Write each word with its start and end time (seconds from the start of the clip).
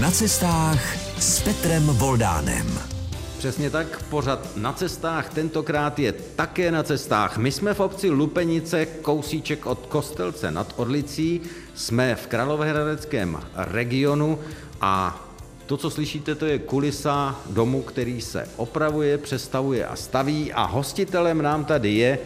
Na 0.00 0.10
cestách 0.10 0.96
s 1.18 1.42
Petrem 1.42 1.86
Voldánem. 1.86 2.78
Přesně 3.38 3.70
tak, 3.70 4.02
pořad 4.02 4.56
na 4.56 4.72
cestách 4.72 5.34
tentokrát 5.34 5.98
je 5.98 6.12
také 6.12 6.70
na 6.70 6.82
cestách. 6.82 7.38
My 7.38 7.52
jsme 7.52 7.74
v 7.74 7.80
obci 7.80 8.10
Lupenice, 8.10 8.86
kousíček 8.86 9.66
od 9.66 9.86
Kostelce 9.86 10.50
nad 10.50 10.74
Orlicí, 10.76 11.40
jsme 11.74 12.14
v 12.14 12.26
Královéhradeckém 12.26 13.40
regionu 13.54 14.38
a 14.80 15.24
to, 15.66 15.76
co 15.76 15.90
slyšíte, 15.90 16.34
to 16.34 16.46
je 16.46 16.58
kulisa 16.58 17.40
domu, 17.50 17.82
který 17.82 18.20
se 18.20 18.48
opravuje, 18.56 19.18
přestavuje 19.18 19.86
a 19.86 19.96
staví 19.96 20.52
a 20.52 20.64
hostitelem 20.64 21.42
nám 21.42 21.64
tady 21.64 21.94
je, 21.94 22.18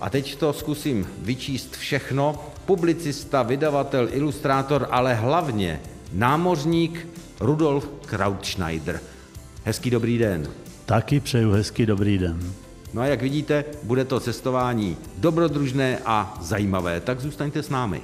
a 0.00 0.10
teď 0.10 0.36
to 0.36 0.52
zkusím 0.52 1.06
vyčíst 1.18 1.76
všechno, 1.76 2.44
publicista, 2.66 3.42
vydavatel, 3.42 4.08
ilustrátor, 4.12 4.88
ale 4.90 5.14
hlavně 5.14 5.80
námořník 6.12 7.06
Rudolf 7.40 7.88
Krautschneider. 8.06 9.00
Hezký 9.64 9.90
dobrý 9.90 10.18
den. 10.18 10.46
Taky 10.86 11.20
přeju 11.20 11.50
hezký 11.50 11.86
dobrý 11.86 12.18
den. 12.18 12.52
No 12.94 13.02
a 13.02 13.06
jak 13.06 13.22
vidíte, 13.22 13.64
bude 13.82 14.04
to 14.04 14.20
cestování 14.20 14.96
dobrodružné 15.18 15.98
a 16.04 16.38
zajímavé, 16.40 17.00
tak 17.00 17.20
zůstaňte 17.20 17.62
s 17.62 17.70
námi. 17.70 18.02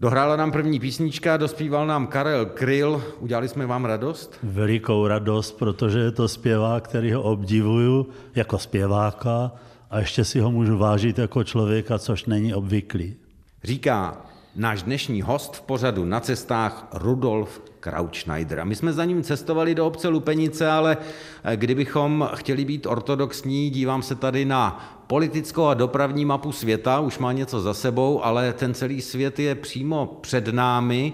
Dohrála 0.00 0.36
nám 0.36 0.52
první 0.52 0.80
písnička, 0.80 1.36
dospíval 1.36 1.86
nám 1.86 2.06
Karel 2.06 2.46
Kryl. 2.46 3.02
Udělali 3.20 3.48
jsme 3.48 3.66
vám 3.66 3.84
radost? 3.84 4.38
Velikou 4.42 5.06
radost, 5.06 5.52
protože 5.52 5.98
je 5.98 6.10
to 6.10 6.28
zpěvák, 6.28 6.84
který 6.84 7.12
ho 7.12 7.22
obdivuju 7.22 8.06
jako 8.34 8.58
zpěváka 8.58 9.52
a 9.90 9.98
ještě 9.98 10.24
si 10.24 10.40
ho 10.40 10.50
můžu 10.50 10.78
vážit 10.78 11.18
jako 11.18 11.44
člověka, 11.44 11.98
což 11.98 12.24
není 12.24 12.54
obvyklý. 12.54 13.16
Říká 13.64 14.26
náš 14.56 14.82
dnešní 14.82 15.22
host 15.22 15.56
v 15.56 15.60
pořadu 15.60 16.04
na 16.04 16.20
cestách 16.20 16.88
Rudolf 16.92 17.62
Krautschneider. 17.80 18.60
A 18.60 18.64
my 18.64 18.74
jsme 18.74 18.92
za 18.92 19.04
ním 19.04 19.22
cestovali 19.22 19.74
do 19.74 19.86
obce 19.86 20.08
Lupenice, 20.08 20.70
ale 20.70 20.96
eh, 21.44 21.56
kdybychom 21.56 22.28
chtěli 22.34 22.64
být 22.64 22.86
ortodoxní, 22.86 23.70
dívám 23.70 24.02
se 24.02 24.14
tady 24.14 24.44
na 24.44 24.90
politickou 25.06 25.64
a 25.64 25.74
dopravní 25.74 26.24
mapu 26.24 26.52
světa, 26.52 27.00
už 27.00 27.18
má 27.18 27.32
něco 27.32 27.60
za 27.60 27.74
sebou, 27.74 28.24
ale 28.24 28.52
ten 28.52 28.74
celý 28.74 29.00
svět 29.00 29.38
je 29.38 29.54
přímo 29.54 30.18
před 30.20 30.48
námi 30.48 31.12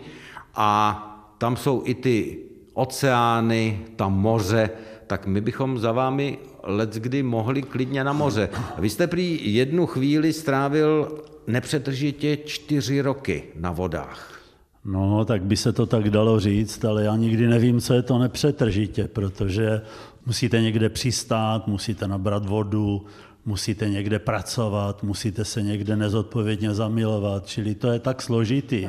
a 0.54 0.98
tam 1.38 1.56
jsou 1.56 1.82
i 1.84 1.94
ty 1.94 2.38
oceány, 2.74 3.80
tam 3.96 4.12
moře, 4.12 4.70
tak 5.12 5.26
my 5.26 5.40
bychom 5.40 5.78
za 5.78 5.92
vámi 5.92 6.38
let 6.62 6.94
kdy 6.94 7.22
mohli 7.22 7.62
klidně 7.62 8.04
na 8.04 8.12
moře. 8.12 8.48
Vy 8.78 8.90
jste 8.90 9.06
prý 9.06 9.54
jednu 9.54 9.86
chvíli 9.86 10.32
strávil 10.32 11.18
nepřetržitě 11.46 12.36
čtyři 12.36 13.00
roky 13.00 13.44
na 13.56 13.72
vodách. 13.72 14.40
No, 14.84 15.24
tak 15.24 15.42
by 15.42 15.56
se 15.56 15.72
to 15.72 15.86
tak 15.86 16.10
dalo 16.10 16.40
říct, 16.40 16.84
ale 16.84 17.04
já 17.04 17.16
nikdy 17.16 17.46
nevím, 17.46 17.80
co 17.80 17.94
je 17.94 18.02
to 18.02 18.18
nepřetržitě, 18.18 19.08
protože 19.08 19.80
musíte 20.26 20.60
někde 20.60 20.88
přistát, 20.88 21.66
musíte 21.68 22.08
nabrat 22.08 22.46
vodu, 22.46 23.04
musíte 23.44 23.88
někde 23.88 24.18
pracovat, 24.18 25.02
musíte 25.02 25.44
se 25.44 25.62
někde 25.62 25.96
nezodpovědně 25.96 26.74
zamilovat, 26.74 27.46
čili 27.46 27.74
to 27.74 27.92
je 27.92 27.98
tak 27.98 28.22
složitý, 28.22 28.88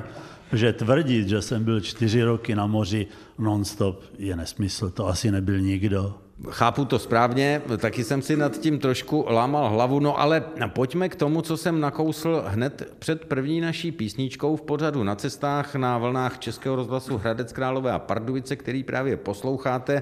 že 0.53 0.73
tvrdit, 0.73 1.27
že 1.27 1.41
jsem 1.41 1.63
byl 1.63 1.81
čtyři 1.81 2.23
roky 2.23 2.55
na 2.55 2.67
moři 2.67 3.07
non-stop, 3.39 4.03
je 4.17 4.35
nesmysl, 4.35 4.89
to 4.89 5.07
asi 5.07 5.31
nebyl 5.31 5.59
nikdo. 5.59 6.13
Chápu 6.49 6.85
to 6.85 6.99
správně, 6.99 7.61
taky 7.77 8.03
jsem 8.03 8.21
si 8.21 8.37
nad 8.37 8.57
tím 8.57 8.79
trošku 8.79 9.25
lámal 9.29 9.69
hlavu, 9.69 9.99
no 9.99 10.19
ale 10.19 10.43
pojďme 10.67 11.09
k 11.09 11.15
tomu, 11.15 11.41
co 11.41 11.57
jsem 11.57 11.79
nakousl 11.79 12.43
hned 12.47 12.95
před 12.99 13.25
první 13.25 13.61
naší 13.61 13.91
písničkou 13.91 14.55
v 14.55 14.61
pořadu 14.61 15.03
na 15.03 15.15
cestách 15.15 15.75
na 15.75 15.97
vlnách 15.97 16.39
Českého 16.39 16.75
rozhlasu 16.75 17.17
Hradec 17.17 17.53
Králové 17.53 17.91
a 17.91 17.99
Pardubice, 17.99 18.55
který 18.55 18.83
právě 18.83 19.17
posloucháte. 19.17 20.01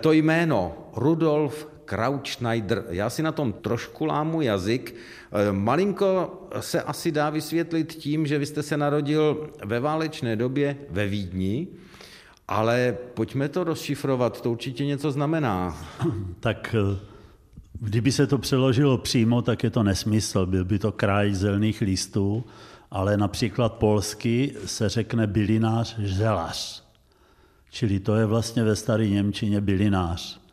To 0.00 0.12
jméno 0.12 0.76
Rudolf 0.96 1.68
Krautschneider, 1.86 2.84
já 2.88 3.10
si 3.10 3.22
na 3.22 3.32
tom 3.32 3.52
trošku 3.52 4.04
lámu 4.04 4.40
jazyk. 4.40 4.94
Malinko 5.52 6.42
se 6.60 6.82
asi 6.82 7.12
dá 7.12 7.30
vysvětlit 7.30 7.94
tím, 7.94 8.26
že 8.26 8.38
vy 8.38 8.46
jste 8.46 8.62
se 8.62 8.76
narodil 8.76 9.50
ve 9.64 9.80
válečné 9.80 10.36
době 10.36 10.76
ve 10.90 11.06
Vídni, 11.06 11.68
ale 12.48 12.96
pojďme 13.14 13.48
to 13.48 13.64
rozšifrovat, 13.64 14.40
to 14.40 14.50
určitě 14.50 14.86
něco 14.86 15.10
znamená. 15.10 15.76
Tak 16.40 16.74
eh, 16.78 16.98
kdyby 17.80 18.12
se 18.12 18.26
to 18.26 18.38
přeložilo 18.38 18.98
přímo, 18.98 19.42
tak 19.42 19.64
je 19.64 19.70
to 19.70 19.82
nesmysl. 19.82 20.46
Byl 20.46 20.64
by 20.64 20.78
to 20.78 20.92
kraj 20.92 21.34
zelených 21.34 21.80
listů, 21.80 22.44
ale 22.90 23.16
například 23.16 23.72
polsky 23.72 24.54
se 24.64 24.88
řekne 24.88 25.26
bylinář 25.26 25.98
želař. 25.98 26.84
Čili 27.70 28.00
to 28.00 28.14
je 28.14 28.26
vlastně 28.26 28.64
ve 28.64 28.76
staré 28.76 29.08
Němčině 29.08 29.60
bylinář. 29.60 30.45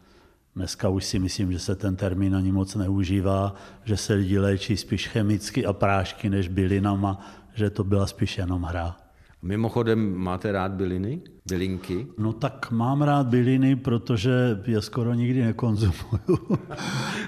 Dneska 0.55 0.89
už 0.89 1.05
si 1.05 1.19
myslím, 1.19 1.51
že 1.51 1.59
se 1.59 1.75
ten 1.75 1.95
termín 1.95 2.35
ani 2.35 2.51
moc 2.51 2.75
neužívá, 2.75 3.55
že 3.83 3.97
se 3.97 4.13
lidi 4.13 4.39
léčí 4.39 4.77
spíš 4.77 5.07
chemicky 5.07 5.65
a 5.65 5.73
prášky 5.73 6.29
než 6.29 6.47
bylinama, 6.47 7.25
že 7.53 7.69
to 7.69 7.83
byla 7.83 8.07
spíš 8.07 8.37
jenom 8.37 8.63
hra. 8.63 8.97
Mimochodem, 9.41 10.15
máte 10.15 10.51
rád 10.51 10.71
byliny? 10.71 11.21
Bylinky? 11.45 12.07
No 12.17 12.33
tak 12.33 12.71
mám 12.71 13.01
rád 13.01 13.27
byliny, 13.27 13.75
protože 13.75 14.31
je 14.65 14.81
skoro 14.81 15.13
nikdy 15.13 15.41
nekonzumuju. 15.45 16.57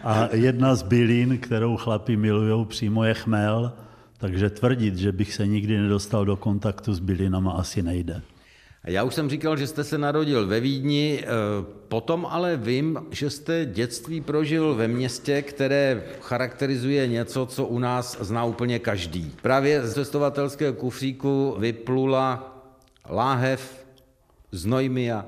A 0.04 0.36
jedna 0.36 0.76
z 0.76 0.84
bylin, 0.84 1.38
kterou 1.38 1.78
chlapi 1.78 2.18
milují 2.18 2.66
přímo, 2.66 3.04
je 3.04 3.14
chmel, 3.14 3.74
takže 4.18 4.50
tvrdit, 4.50 4.96
že 4.96 5.12
bych 5.12 5.34
se 5.34 5.48
nikdy 5.48 5.78
nedostal 5.78 6.26
do 6.26 6.38
kontaktu 6.38 6.94
s 6.94 7.00
bylinama, 7.00 7.52
asi 7.52 7.84
nejde. 7.84 8.22
Já 8.88 9.04
už 9.04 9.14
jsem 9.16 9.30
říkal, 9.30 9.58
že 9.58 9.68
jste 9.68 9.84
se 9.84 9.98
narodil 9.98 10.48
ve 10.48 10.60
Vídni, 10.60 11.20
eh, 11.24 11.28
potom 11.88 12.26
ale 12.30 12.58
vím, 12.58 13.00
že 13.12 13.30
jste 13.30 13.66
dětství 13.66 14.22
prožil 14.22 14.76
ve 14.76 14.88
městě, 14.88 15.42
které 15.42 16.04
charakterizuje 16.22 17.08
něco, 17.08 17.46
co 17.46 17.66
u 17.66 17.80
nás 17.80 18.18
zná 18.22 18.46
úplně 18.46 18.80
každý. 18.80 19.32
Právě 19.42 19.88
z 19.88 19.94
cestovatelského 19.94 20.74
kufříku 20.74 21.56
vyplula 21.60 22.56
láhev, 23.10 23.86
znojmy 24.52 25.12
a 25.12 25.26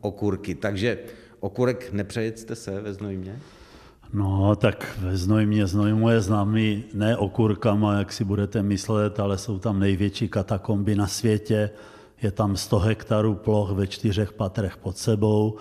okurky. 0.00 0.54
Takže 0.54 0.98
okurek 1.40 1.92
nepřejedzte 1.92 2.54
se 2.54 2.80
ve 2.80 2.94
znojmě? 2.94 3.38
No, 4.12 4.56
tak 4.56 4.98
ve 4.98 5.16
Znojmě, 5.16 5.66
Znojmo 5.66 6.10
je 6.10 6.20
známý 6.20 6.84
ne 6.94 7.16
okurkama, 7.16 7.98
jak 7.98 8.12
si 8.12 8.24
budete 8.24 8.62
myslet, 8.62 9.20
ale 9.20 9.38
jsou 9.38 9.58
tam 9.58 9.80
největší 9.80 10.28
katakomby 10.28 10.94
na 10.94 11.06
světě 11.06 11.70
je 12.22 12.30
tam 12.30 12.56
100 12.56 12.78
hektarů 12.78 13.34
ploch 13.34 13.70
ve 13.70 13.86
čtyřech 13.86 14.32
patrech 14.32 14.76
pod 14.76 14.96
sebou, 14.96 15.56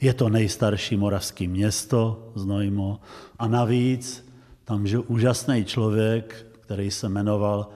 je 0.00 0.14
to 0.14 0.28
nejstarší 0.28 0.96
moravské 0.96 1.48
město, 1.48 2.30
Znojmo, 2.34 3.00
a 3.38 3.48
navíc 3.48 4.28
tam 4.64 4.86
žil 4.86 5.04
úžasný 5.06 5.64
člověk, 5.64 6.46
který 6.60 6.90
se 6.90 7.08
jmenoval 7.08 7.68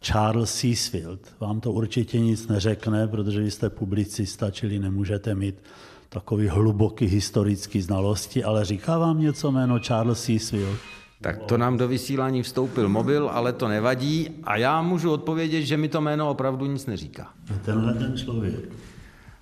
Charles 0.00 0.54
Seasfield. 0.54 1.20
Vám 1.40 1.60
to 1.60 1.72
určitě 1.72 2.20
nic 2.20 2.48
neřekne, 2.48 3.08
protože 3.08 3.40
vy 3.40 3.50
jste 3.50 3.70
publicista, 3.70 4.50
čili 4.50 4.78
nemůžete 4.78 5.34
mít 5.34 5.62
takový 6.08 6.48
hluboký 6.48 7.06
historický 7.06 7.82
znalosti, 7.82 8.44
ale 8.44 8.64
říká 8.64 8.98
vám 8.98 9.20
něco 9.20 9.52
jméno 9.52 9.78
Charles 9.78 10.22
Seasfield? 10.22 10.78
Tak 11.24 11.42
to 11.42 11.58
nám 11.58 11.76
do 11.76 11.88
vysílání 11.88 12.42
vstoupil 12.42 12.88
mobil, 12.88 13.28
ale 13.28 13.52
to 13.52 13.68
nevadí 13.68 14.30
a 14.44 14.56
já 14.56 14.82
můžu 14.82 15.10
odpovědět, 15.10 15.62
že 15.62 15.76
mi 15.76 15.88
to 15.88 16.00
jméno 16.00 16.30
opravdu 16.30 16.66
nic 16.66 16.86
neříká. 16.86 17.32
Tenhle 17.64 17.94
ten 17.94 18.16
člověk. 18.16 18.54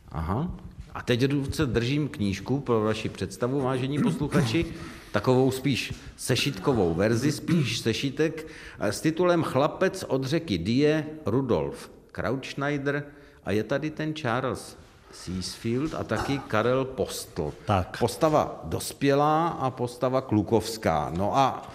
Aha. 0.08 0.50
A 0.94 1.02
teď 1.02 1.32
se 1.50 1.66
držím 1.66 2.08
knížku 2.08 2.60
pro 2.60 2.80
vaši 2.80 3.08
představu, 3.08 3.60
vážení 3.60 4.02
posluchači, 4.02 4.66
takovou 5.12 5.50
spíš 5.50 5.94
sešitkovou 6.16 6.94
verzi, 6.94 7.32
spíš 7.32 7.78
sešitek 7.78 8.46
s 8.80 9.00
titulem 9.00 9.42
Chlapec 9.42 10.04
od 10.08 10.24
řeky 10.24 10.58
Die, 10.58 11.06
Rudolf 11.26 11.90
Krautschneider 12.12 13.04
a 13.44 13.50
je 13.50 13.64
tady 13.64 13.90
ten 13.90 14.14
Charles 14.14 14.78
Seasfield 15.12 15.94
a 15.94 16.04
taky 16.04 16.38
Karel 16.38 16.84
Postl. 16.84 17.52
Tak. 17.64 17.98
Postava 17.98 18.60
dospělá 18.64 19.48
a 19.48 19.70
postava 19.70 20.20
klukovská. 20.20 21.12
No 21.16 21.36
a 21.36 21.70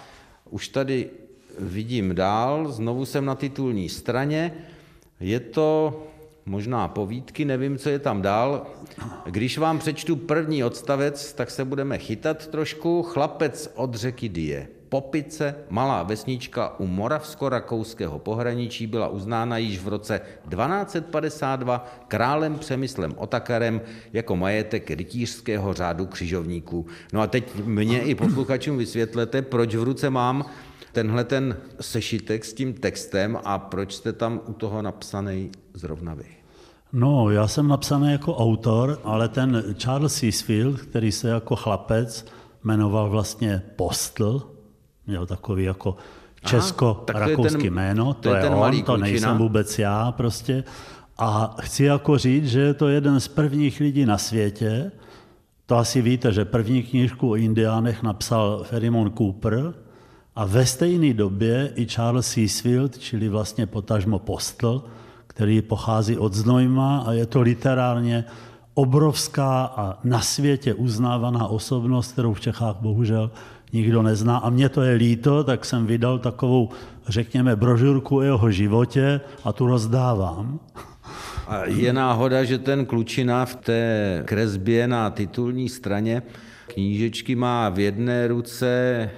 už 0.50 0.68
tady 0.68 1.10
vidím 1.58 2.14
dál, 2.14 2.72
znovu 2.72 3.06
jsem 3.06 3.24
na 3.24 3.34
titulní 3.34 3.88
straně. 3.88 4.54
Je 5.20 5.40
to 5.40 6.02
možná 6.46 6.88
povídky, 6.88 7.44
nevím, 7.44 7.78
co 7.78 7.88
je 7.90 7.98
tam 7.98 8.22
dál. 8.22 8.66
Když 9.26 9.58
vám 9.58 9.78
přečtu 9.78 10.16
první 10.16 10.64
odstavec, 10.64 11.32
tak 11.32 11.50
se 11.50 11.64
budeme 11.64 11.98
chytat 11.98 12.46
trošku. 12.46 13.02
Chlapec 13.02 13.70
od 13.74 13.94
řeky 13.94 14.28
Die. 14.28 14.68
Popice, 14.88 15.54
malá 15.70 16.02
vesnička 16.02 16.80
u 16.80 16.86
moravsko-rakouského 16.86 18.18
pohraničí, 18.18 18.86
byla 18.86 19.08
uznána 19.08 19.58
již 19.58 19.78
v 19.78 19.88
roce 19.88 20.20
1252 20.50 21.86
králem 22.08 22.58
Přemyslem 22.58 23.14
Otakarem 23.16 23.80
jako 24.12 24.36
majetek 24.36 24.90
rytířského 24.90 25.74
řádu 25.74 26.06
křižovníků. 26.06 26.86
No 27.12 27.20
a 27.20 27.26
teď 27.26 27.54
mě 27.64 28.00
i 28.00 28.14
posluchačům 28.14 28.78
vysvětlete, 28.78 29.42
proč 29.42 29.74
v 29.74 29.82
ruce 29.82 30.10
mám 30.10 30.44
tenhle 30.92 31.24
ten 31.24 31.56
sešitek 31.80 32.44
s 32.44 32.54
tím 32.54 32.74
textem 32.74 33.38
a 33.44 33.58
proč 33.58 33.94
jste 33.94 34.12
tam 34.12 34.40
u 34.46 34.52
toho 34.52 34.82
napsaný 34.82 35.50
zrovna 35.74 36.14
vy. 36.14 36.24
No, 36.92 37.30
já 37.30 37.48
jsem 37.48 37.68
napsaný 37.68 38.12
jako 38.12 38.36
autor, 38.36 39.00
ale 39.04 39.28
ten 39.28 39.64
Charles 39.78 40.14
Seasfield, 40.14 40.80
který 40.80 41.12
se 41.12 41.28
jako 41.28 41.56
chlapec 41.56 42.24
jmenoval 42.64 43.10
vlastně 43.10 43.62
Postl, 43.76 44.57
měl 45.08 45.26
takový 45.26 45.64
jako 45.64 45.96
česko-rakouský 46.44 47.70
jméno, 47.70 48.14
to, 48.14 48.20
to 48.20 48.34
je, 48.34 48.44
je 48.44 48.50
on, 48.50 48.70
to 48.70 48.84
klučina. 48.84 48.96
nejsem 48.96 49.38
vůbec 49.38 49.78
já 49.78 50.12
prostě. 50.12 50.64
A 51.18 51.56
chci 51.60 51.84
jako 51.84 52.18
říct, 52.18 52.48
že 52.48 52.60
je 52.60 52.74
to 52.74 52.88
jeden 52.88 53.20
z 53.20 53.28
prvních 53.28 53.80
lidí 53.80 54.06
na 54.06 54.18
světě, 54.18 54.92
to 55.66 55.76
asi 55.76 56.02
víte, 56.02 56.32
že 56.32 56.44
první 56.44 56.82
knížku 56.82 57.30
o 57.30 57.36
indiánech 57.36 58.02
napsal 58.02 58.64
Ferimon 58.64 59.12
Cooper 59.18 59.74
a 60.36 60.44
ve 60.44 60.66
stejné 60.66 61.14
době 61.14 61.72
i 61.74 61.86
Charles 61.86 62.26
Seasfield, 62.26 62.98
čili 62.98 63.28
vlastně 63.28 63.66
potažmo 63.66 64.18
Postl, 64.18 64.84
který 65.26 65.62
pochází 65.62 66.16
od 66.16 66.34
Znojma 66.34 66.98
a 66.98 67.12
je 67.12 67.26
to 67.26 67.40
literárně 67.40 68.24
obrovská 68.74 69.64
a 69.64 69.98
na 70.04 70.20
světě 70.20 70.74
uznávaná 70.74 71.46
osobnost, 71.46 72.12
kterou 72.12 72.34
v 72.34 72.40
Čechách 72.40 72.76
bohužel 72.80 73.30
nikdo 73.72 74.02
nezná. 74.02 74.38
A 74.38 74.50
mně 74.50 74.68
to 74.68 74.82
je 74.82 74.94
líto, 74.94 75.44
tak 75.44 75.64
jsem 75.64 75.86
vydal 75.86 76.18
takovou, 76.18 76.68
řekněme, 77.08 77.56
brožurku 77.56 78.16
o 78.16 78.22
jeho 78.22 78.50
životě 78.50 79.20
a 79.44 79.52
tu 79.52 79.66
rozdávám. 79.66 80.60
A 81.48 81.64
je 81.64 81.92
náhoda, 81.92 82.44
že 82.44 82.58
ten 82.58 82.86
Klučina 82.86 83.44
v 83.44 83.54
té 83.54 84.22
kresbě 84.24 84.88
na 84.88 85.10
titulní 85.10 85.68
straně 85.68 86.22
knížečky 86.66 87.34
má 87.34 87.68
v 87.68 87.78
jedné 87.78 88.28
ruce 88.28 88.68
eh, 88.68 89.10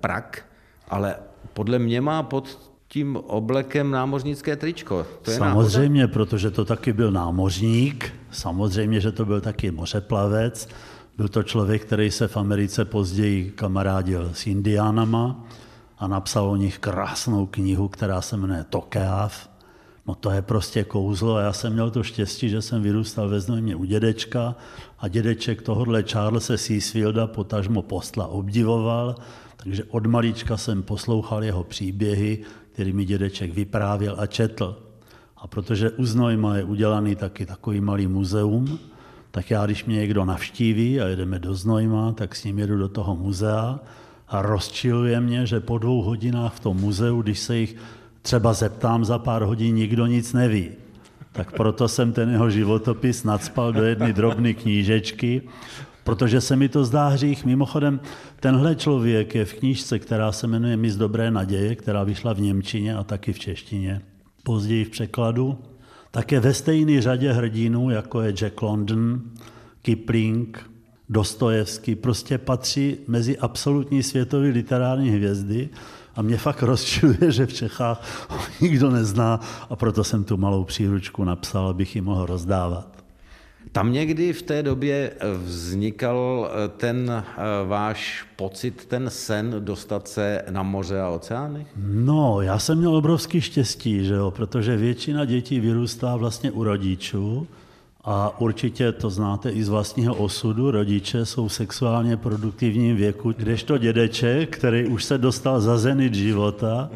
prak, 0.00 0.44
ale 0.88 1.16
podle 1.52 1.78
mě 1.78 2.00
má 2.00 2.22
pod 2.22 2.72
tím 2.88 3.16
oblekem 3.16 3.90
námořnické 3.90 4.56
tričko. 4.56 5.06
To 5.22 5.30
je 5.30 5.36
samozřejmě, 5.36 6.00
náhoda? 6.00 6.12
protože 6.12 6.50
to 6.50 6.64
taky 6.64 6.92
byl 6.92 7.12
námořník, 7.12 8.12
samozřejmě, 8.30 9.00
že 9.00 9.12
to 9.12 9.24
byl 9.24 9.40
taky 9.40 9.70
mořeplavec, 9.70 10.68
byl 11.16 11.28
to 11.28 11.42
člověk, 11.42 11.84
který 11.84 12.10
se 12.10 12.28
v 12.28 12.36
Americe 12.36 12.84
později 12.84 13.50
kamarádil 13.50 14.30
s 14.34 14.46
indiánama 14.46 15.44
a 15.98 16.06
napsal 16.06 16.50
o 16.50 16.56
nich 16.56 16.78
krásnou 16.78 17.46
knihu, 17.46 17.88
která 17.88 18.20
se 18.20 18.36
jmenuje 18.36 18.64
Tokeav. 18.70 19.50
No 20.06 20.14
to 20.14 20.30
je 20.30 20.42
prostě 20.42 20.84
kouzlo 20.84 21.36
a 21.36 21.40
já 21.40 21.52
jsem 21.52 21.72
měl 21.72 21.90
to 21.90 22.02
štěstí, 22.02 22.48
že 22.48 22.62
jsem 22.62 22.82
vyrůstal 22.82 23.28
ve 23.28 23.40
Znojmě 23.40 23.76
u 23.76 23.84
dědečka 23.84 24.54
a 24.98 25.08
dědeček 25.08 25.62
tohohle 25.62 26.02
Charlesa 26.02 26.56
Seasfielda 26.56 27.26
potažmo 27.26 27.82
postla 27.82 28.26
obdivoval, 28.26 29.14
takže 29.56 29.84
od 29.84 30.06
malička 30.06 30.56
jsem 30.56 30.82
poslouchal 30.82 31.44
jeho 31.44 31.64
příběhy, 31.64 32.38
který 32.72 32.92
mi 32.92 33.04
dědeček 33.04 33.54
vyprávěl 33.54 34.16
a 34.18 34.26
četl. 34.26 34.76
A 35.36 35.46
protože 35.46 35.90
u 35.90 36.04
Znojma 36.04 36.56
je 36.56 36.64
udělaný 36.64 37.16
taky 37.16 37.46
takový 37.46 37.80
malý 37.80 38.06
muzeum, 38.06 38.78
tak 39.34 39.50
já, 39.50 39.66
když 39.66 39.84
mě 39.84 39.96
někdo 39.96 40.24
navštíví 40.24 41.00
a 41.00 41.06
jedeme 41.06 41.38
do 41.38 41.54
Znojma, 41.54 42.12
tak 42.12 42.36
s 42.36 42.44
ním 42.44 42.58
jedu 42.58 42.78
do 42.78 42.88
toho 42.88 43.16
muzea 43.16 43.80
a 44.28 44.42
rozčiluje 44.42 45.20
mě, 45.20 45.46
že 45.46 45.60
po 45.60 45.78
dvou 45.78 46.02
hodinách 46.02 46.54
v 46.54 46.60
tom 46.60 46.76
muzeu, 46.76 47.22
když 47.22 47.38
se 47.38 47.56
jich 47.56 47.76
třeba 48.22 48.52
zeptám 48.52 49.04
za 49.04 49.18
pár 49.18 49.42
hodin, 49.42 49.74
nikdo 49.74 50.06
nic 50.06 50.32
neví. 50.32 50.70
Tak 51.32 51.52
proto 51.52 51.88
jsem 51.88 52.12
ten 52.12 52.30
jeho 52.30 52.50
životopis 52.50 53.24
nadspal 53.24 53.72
do 53.72 53.84
jedné 53.84 54.12
drobné 54.12 54.54
knížečky, 54.54 55.42
protože 56.04 56.40
se 56.40 56.56
mi 56.56 56.68
to 56.68 56.84
zdá 56.84 57.08
hřích. 57.08 57.44
Mimochodem, 57.44 58.00
tenhle 58.40 58.74
člověk 58.76 59.34
je 59.34 59.44
v 59.44 59.54
knížce, 59.54 59.98
která 59.98 60.32
se 60.32 60.46
jmenuje 60.46 60.76
Mis 60.76 60.96
dobré 60.96 61.30
naděje, 61.30 61.76
která 61.76 62.04
vyšla 62.04 62.32
v 62.32 62.40
Němčině 62.40 62.96
a 62.96 63.04
taky 63.04 63.32
v 63.32 63.38
češtině, 63.38 64.00
později 64.42 64.84
v 64.84 64.90
překladu. 64.90 65.58
Také 66.14 66.40
ve 66.40 66.54
stejné 66.54 67.02
řadě 67.02 67.32
hrdinů, 67.32 67.90
jako 67.90 68.20
je 68.20 68.32
Jack 68.32 68.62
London, 68.62 69.20
Kipling, 69.82 70.70
Dostojevský, 71.08 71.94
prostě 71.94 72.38
patří 72.38 72.96
mezi 73.08 73.38
absolutní 73.38 74.02
světové 74.02 74.48
literární 74.48 75.10
hvězdy 75.10 75.68
a 76.16 76.22
mě 76.22 76.36
fakt 76.36 76.62
rozčiluje, 76.62 77.32
že 77.32 77.46
v 77.46 77.52
Čechách 77.52 78.28
nikdo 78.60 78.90
nezná 78.90 79.40
a 79.70 79.76
proto 79.76 80.04
jsem 80.04 80.24
tu 80.24 80.36
malou 80.36 80.64
příručku 80.64 81.24
napsal, 81.24 81.68
abych 81.68 81.96
ji 81.96 82.00
mohl 82.02 82.26
rozdávat. 82.26 82.93
Tam 83.74 83.92
někdy 83.92 84.32
v 84.32 84.42
té 84.42 84.62
době 84.62 85.12
vznikal 85.44 86.50
eh, 86.50 86.68
ten 86.68 87.10
eh, 87.10 87.24
váš 87.66 88.26
pocit, 88.36 88.84
ten 88.84 89.10
sen 89.10 89.56
dostat 89.58 90.08
se 90.08 90.42
na 90.50 90.62
moře 90.62 91.00
a 91.00 91.08
oceány? 91.08 91.66
No, 91.76 92.40
já 92.40 92.58
jsem 92.58 92.78
měl 92.78 92.96
obrovský 92.96 93.40
štěstí, 93.40 94.04
že 94.04 94.14
jo, 94.14 94.30
protože 94.30 94.76
většina 94.76 95.24
dětí 95.24 95.60
vyrůstá 95.60 96.16
vlastně 96.16 96.50
u 96.50 96.64
rodičů 96.64 97.46
a 98.04 98.40
určitě 98.40 98.92
to 98.92 99.10
znáte 99.10 99.50
i 99.50 99.64
z 99.64 99.68
vlastního 99.68 100.14
osudu. 100.14 100.70
Rodiče 100.70 101.26
jsou 101.26 101.48
v 101.48 101.52
sexuálně 101.52 102.16
produktivním 102.16 102.96
věku, 102.96 103.32
kdežto 103.32 103.78
dědeček, 103.78 104.56
který 104.56 104.86
už 104.86 105.04
se 105.04 105.18
dostal 105.18 105.60
za 105.60 105.78
zenit 105.78 106.14
života, 106.14 106.90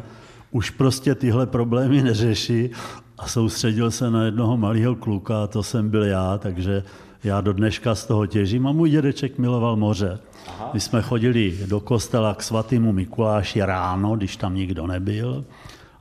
už 0.51 0.69
prostě 0.69 1.15
tyhle 1.15 1.45
problémy 1.45 2.01
neřeší 2.03 2.69
a 3.19 3.27
soustředil 3.27 3.91
se 3.91 4.11
na 4.11 4.23
jednoho 4.23 4.57
malého 4.57 4.95
kluka, 4.95 5.43
a 5.43 5.47
to 5.47 5.63
jsem 5.63 5.89
byl 5.89 6.03
já, 6.03 6.37
takže 6.37 6.83
já 7.23 7.41
do 7.41 7.53
dneška 7.53 7.95
z 7.95 8.05
toho 8.05 8.25
těžím 8.25 8.67
a 8.67 8.71
můj 8.71 8.89
dědeček 8.89 9.37
miloval 9.37 9.75
moře. 9.75 10.19
Aha. 10.47 10.69
My 10.73 10.79
jsme 10.79 11.01
chodili 11.01 11.57
do 11.67 11.79
kostela 11.79 12.35
k 12.35 12.43
svatému 12.43 12.93
Mikuláši 12.93 13.61
ráno, 13.61 14.15
když 14.15 14.37
tam 14.37 14.55
nikdo 14.55 14.87
nebyl 14.87 15.45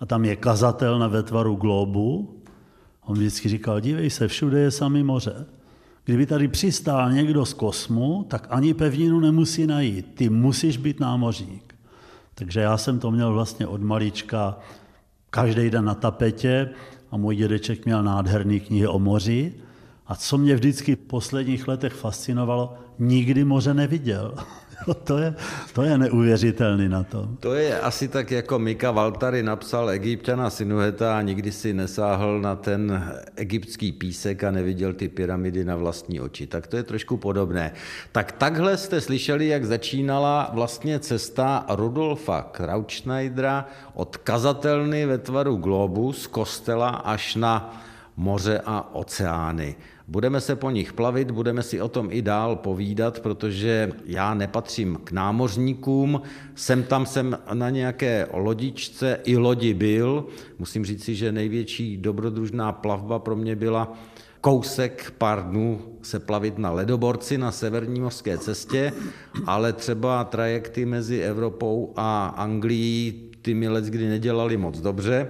a 0.00 0.06
tam 0.06 0.25
je 0.25 0.37
kazatel 0.37 0.99
na 0.99 1.09
vetvaru 1.09 1.55
globu. 1.55 2.35
On 3.05 3.17
vždycky 3.17 3.49
říkal, 3.49 3.81
dívej 3.81 4.11
se, 4.11 4.29
všude 4.29 4.61
je 4.61 4.70
samý 4.70 5.03
moře. 5.03 5.47
Kdyby 6.05 6.26
tady 6.26 6.49
přistál 6.49 7.12
někdo 7.12 7.47
z 7.47 7.55
kosmu, 7.55 8.26
tak 8.29 8.47
ani 8.50 8.75
pevninu 8.75 9.20
nemusí 9.20 9.67
najít. 9.67 10.15
Ty 10.15 10.29
musíš 10.29 10.76
být 10.76 11.00
námořník. 11.00 11.75
Takže 12.35 12.61
já 12.61 12.76
jsem 12.76 12.99
to 12.99 13.11
měl 13.11 13.32
vlastně 13.32 13.67
od 13.67 13.82
malička 13.82 14.59
každý 15.31 15.70
den 15.70 15.85
na 15.85 15.94
tapetě 15.94 16.70
a 17.10 17.16
můj 17.16 17.37
dědeček 17.37 17.84
měl 17.84 18.02
nádherný 18.02 18.60
knihy 18.60 18.87
o 18.87 18.99
moři. 18.99 19.55
A 20.06 20.14
co 20.14 20.38
mě 20.38 20.55
vždycky 20.55 20.96
v 20.96 20.99
posledních 20.99 21.69
letech 21.69 21.93
fascinovalo, 21.93 22.75
nikdy 22.99 23.44
moře 23.44 23.75
neviděl. 23.75 24.34
to, 25.05 25.19
je, 25.19 25.35
to 25.73 25.83
je 25.83 25.99
neuvěřitelný 25.99 26.89
na 26.89 27.03
tom. 27.03 27.37
To 27.41 27.55
je 27.55 27.81
asi 27.81 28.09
tak, 28.09 28.31
jako 28.31 28.59
Mika 28.59 28.91
Valtary 28.91 29.43
napsal 29.43 29.91
Egyptiana 29.91 30.51
Sinuheta 30.51 31.19
a 31.19 31.23
nikdy 31.23 31.53
si 31.53 31.75
nesáhl 31.75 32.41
na 32.41 32.57
ten 32.57 33.13
egyptský 33.37 33.93
písek 33.93 34.45
a 34.45 34.51
neviděl 34.51 34.93
ty 34.93 35.09
pyramidy 35.09 35.65
na 35.65 35.77
vlastní 35.77 36.21
oči. 36.21 36.47
Tak 36.47 36.67
to 36.67 36.77
je 36.77 36.82
trošku 36.82 37.17
podobné. 37.17 37.73
Tak 38.13 38.32
takhle 38.32 38.77
jste 38.77 39.01
slyšeli, 39.01 39.49
jak 39.49 39.65
začínala 39.65 40.51
vlastně 40.53 40.99
cesta 40.99 41.67
Rudolfa 41.69 42.43
Krautschneidera 42.43 43.67
od 43.94 44.17
kazatelny 44.17 45.06
ve 45.06 45.19
tvaru 45.19 45.56
globu 45.56 46.13
z 46.13 46.27
kostela 46.27 46.89
až 46.89 47.35
na 47.35 47.82
moře 48.19 48.60
a 48.67 48.94
oceány. 48.94 49.77
Budeme 50.08 50.41
se 50.41 50.56
po 50.56 50.70
nich 50.70 50.93
plavit, 50.93 51.31
budeme 51.31 51.63
si 51.63 51.81
o 51.81 51.89
tom 51.89 52.08
i 52.10 52.22
dál 52.22 52.56
povídat, 52.56 53.20
protože 53.20 53.93
já 54.06 54.34
nepatřím 54.34 54.98
k 55.05 55.13
námořníkům, 55.13 56.22
jsem 56.55 56.82
tam 56.82 57.06
jsem 57.06 57.39
na 57.53 57.70
nějaké 57.70 58.27
lodičce, 58.32 59.20
i 59.25 59.37
lodi 59.37 59.75
byl. 59.75 60.27
Musím 60.58 60.84
říci, 60.84 61.15
že 61.15 61.32
největší 61.32 61.96
dobrodružná 61.96 62.72
plavba 62.72 63.19
pro 63.19 63.37
mě 63.37 63.56
byla 63.56 63.93
kousek 64.41 65.13
pár 65.19 65.43
dnů 65.51 65.81
se 66.03 66.19
plavit 66.19 66.58
na 66.58 66.70
ledoborci 66.70 67.39
na 67.39 67.53
severní 67.53 68.01
mořské 68.01 68.39
cestě, 68.39 68.93
ale 69.46 69.72
třeba 69.72 70.25
trajekty 70.25 70.87
mezi 70.87 71.20
Evropou 71.20 71.93
a 71.96 72.27
Anglií 72.27 73.31
ty 73.43 73.55
mi 73.55 73.69
kdy 73.82 74.08
nedělali 74.08 74.56
moc 74.56 74.81
dobře. 74.81 75.29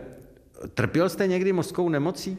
Trpěl 0.74 1.08
jste 1.08 1.26
někdy 1.26 1.52
mořskou 1.52 1.88
nemocí? 1.88 2.38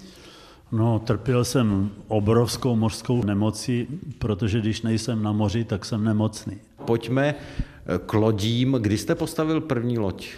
No, 0.72 1.00
trpěl 1.00 1.46
jsem 1.46 1.90
obrovskou 2.08 2.76
mořskou 2.76 3.24
nemocí, 3.24 3.88
protože 4.20 4.60
když 4.60 4.82
nejsem 4.82 5.24
na 5.24 5.32
moři, 5.32 5.64
tak 5.64 5.86
jsem 5.86 6.04
nemocný. 6.04 6.58
Pojďme 6.86 7.36
k 8.06 8.14
lodím. 8.14 8.72
Kdy 8.72 8.98
jste 8.98 9.16
postavil 9.16 9.62
první 9.62 9.98
loď? 9.98 10.30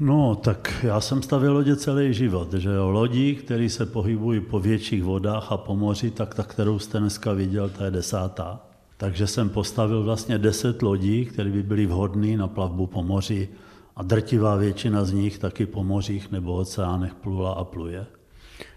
No, 0.00 0.34
tak 0.34 0.74
já 0.82 1.00
jsem 1.00 1.22
stavil 1.22 1.52
lodě 1.52 1.76
celý 1.76 2.14
život, 2.14 2.52
že 2.54 2.70
jo. 2.70 2.90
Lodí, 2.90 3.34
které 3.34 3.68
se 3.68 3.86
pohybují 3.86 4.40
po 4.40 4.60
větších 4.60 5.04
vodách 5.04 5.52
a 5.52 5.56
po 5.56 5.76
moři, 5.76 6.10
tak 6.10 6.34
ta, 6.34 6.42
kterou 6.42 6.78
jste 6.78 6.98
dneska 6.98 7.32
viděl, 7.32 7.68
ta 7.68 7.84
je 7.84 7.90
desátá. 7.90 8.60
Takže 8.96 9.26
jsem 9.26 9.48
postavil 9.48 10.02
vlastně 10.02 10.38
deset 10.38 10.82
lodí, 10.82 11.24
které 11.24 11.50
by 11.50 11.62
byly 11.62 11.86
vhodné 11.86 12.36
na 12.36 12.48
plavbu 12.48 12.86
po 12.86 13.02
moři 13.02 13.48
a 13.96 14.02
drtivá 14.02 14.56
většina 14.56 15.04
z 15.04 15.12
nich 15.12 15.38
taky 15.38 15.66
po 15.66 15.84
mořích 15.84 16.30
nebo 16.30 16.54
oceánech 16.54 17.14
plula 17.14 17.52
a 17.52 17.64
pluje. 17.64 18.06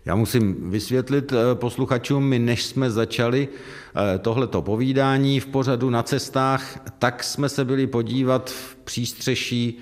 Já 0.05 0.15
musím 0.15 0.71
vysvětlit 0.71 1.33
eh, 1.33 1.55
posluchačům, 1.55 2.23
my 2.23 2.39
než 2.39 2.63
jsme 2.63 2.91
začali 2.91 3.47
eh, 3.47 4.17
tohleto 4.19 4.61
povídání 4.61 5.39
v 5.39 5.45
pořadu 5.45 5.89
na 5.89 6.03
cestách, 6.03 6.79
tak 6.99 7.23
jsme 7.23 7.49
se 7.49 7.65
byli 7.65 7.87
podívat 7.87 8.49
v 8.49 8.75
přístřeší 8.75 9.79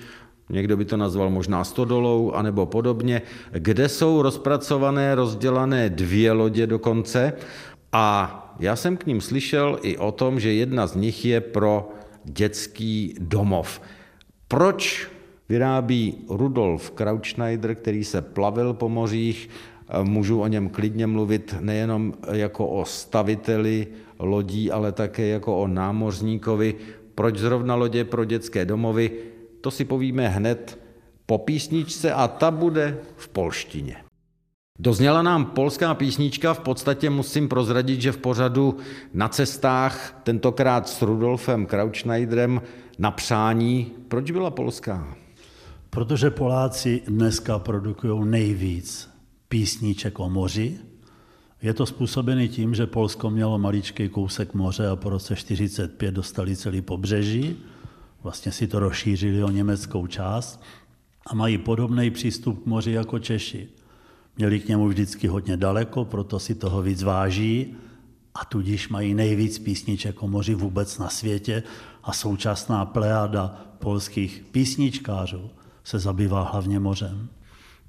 někdo 0.52 0.78
by 0.78 0.86
to 0.86 0.98
nazval 0.98 1.30
možná 1.30 1.64
stodolou, 1.64 2.32
anebo 2.32 2.66
podobně, 2.66 3.22
kde 3.52 3.90
jsou 3.90 4.22
rozpracované, 4.22 5.16
rozdělané 5.16 5.90
dvě 5.90 6.32
lodě 6.32 6.68
dokonce. 6.68 7.34
A 7.92 8.38
já 8.60 8.76
jsem 8.76 8.98
k 8.98 9.06
ním 9.06 9.22
slyšel 9.22 9.80
i 9.82 9.98
o 9.98 10.12
tom, 10.12 10.40
že 10.40 10.54
jedna 10.54 10.88
z 10.88 10.96
nich 10.96 11.26
je 11.26 11.42
pro 11.42 11.90
dětský 12.26 13.16
domov. 13.20 13.82
Proč 14.48 15.08
vyrábí 15.50 16.26
Rudolf 16.30 16.92
Krautschneider, 16.92 17.76
který 17.76 18.04
se 18.04 18.22
plavil 18.22 18.74
po 18.74 18.90
mořích, 18.90 19.50
můžu 20.04 20.42
o 20.42 20.48
něm 20.48 20.70
klidně 20.70 21.08
mluvit 21.08 21.56
nejenom 21.60 22.14
jako 22.32 22.68
o 22.68 22.86
staviteli 22.86 23.88
lodí, 24.20 24.72
ale 24.72 24.92
také 24.92 25.28
jako 25.28 25.58
o 25.58 25.68
námořníkovi. 25.68 26.76
Proč 27.16 27.38
zrovna 27.38 27.76
lodě 27.76 28.04
pro 28.04 28.26
dětské 28.26 28.66
domovy? 28.66 29.12
To 29.62 29.72
si 29.72 29.86
povíme 29.86 30.28
hned 30.30 30.80
po 31.26 31.38
písničce 31.38 32.14
a 32.14 32.28
ta 32.28 32.52
bude 32.52 32.98
v 33.16 33.28
polštině. 33.28 33.96
Dozněla 34.80 35.22
nám 35.22 35.46
polská 35.46 35.94
písnička, 35.94 36.54
v 36.54 36.60
podstatě 36.60 37.10
musím 37.10 37.50
prozradit, 37.50 38.02
že 38.02 38.12
v 38.12 38.18
pořadu 38.18 38.78
na 39.14 39.28
cestách, 39.28 40.22
tentokrát 40.24 40.90
s 40.90 41.02
Rudolfem 41.02 41.66
Krautschneiderem, 41.66 42.62
na 43.00 43.12
přání. 43.12 43.92
Proč 44.08 44.32
byla 44.32 44.52
polská? 44.52 45.16
Protože 45.90 46.30
Poláci 46.30 47.02
dneska 47.08 47.60
produkují 47.60 48.26
nejvíc 48.26 49.11
písniček 49.52 50.20
o 50.20 50.30
moři. 50.30 50.80
Je 51.62 51.74
to 51.74 51.86
způsobený 51.86 52.50
tím, 52.50 52.76
že 52.76 52.88
Polsko 52.88 53.30
mělo 53.30 53.60
maličký 53.60 54.10
kousek 54.10 54.54
moře 54.54 54.88
a 54.88 54.96
po 54.96 55.10
roce 55.10 55.36
1945 55.36 56.12
dostali 56.12 56.56
celý 56.56 56.82
pobřeží. 56.82 57.56
Vlastně 58.24 58.52
si 58.52 58.68
to 58.68 58.80
rozšířili 58.80 59.44
o 59.44 59.50
německou 59.50 60.08
část 60.08 60.64
a 61.28 61.36
mají 61.36 61.58
podobný 61.58 62.12
přístup 62.12 62.64
k 62.64 62.66
moři 62.66 62.92
jako 62.92 63.20
Češi. 63.20 63.68
Měli 64.38 64.60
k 64.60 64.68
němu 64.68 64.88
vždycky 64.88 65.28
hodně 65.28 65.58
daleko, 65.58 66.06
proto 66.06 66.40
si 66.40 66.56
toho 66.56 66.82
víc 66.82 67.04
váží 67.04 67.76
a 68.36 68.46
tudíž 68.46 68.90
mají 68.90 69.14
nejvíc 69.14 69.60
písniček 69.60 70.24
o 70.24 70.28
moři 70.28 70.56
vůbec 70.56 70.98
na 70.98 71.10
světě 71.10 71.64
a 72.04 72.14
současná 72.14 72.86
plejada 72.86 73.62
polských 73.80 74.46
písničkářů 74.52 75.50
se 75.84 76.00
zabývá 76.00 76.44
hlavně 76.44 76.80
mořem. 76.80 77.30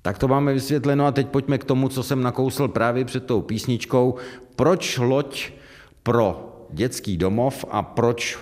Tak 0.03 0.19
to 0.19 0.29
máme 0.29 0.53
vysvětleno 0.55 1.07
a 1.07 1.13
teď 1.13 1.29
pojďme 1.29 1.59
k 1.59 1.65
tomu, 1.65 1.89
co 1.89 2.03
jsem 2.03 2.23
nakousl 2.23 2.69
právě 2.69 3.05
před 3.05 3.27
tou 3.27 3.41
písničkou. 3.41 4.15
Proč 4.57 4.99
loď 4.99 5.51
pro 6.03 6.49
dětský 6.71 7.17
domov 7.17 7.65
a 7.71 7.83
proč 7.83 8.39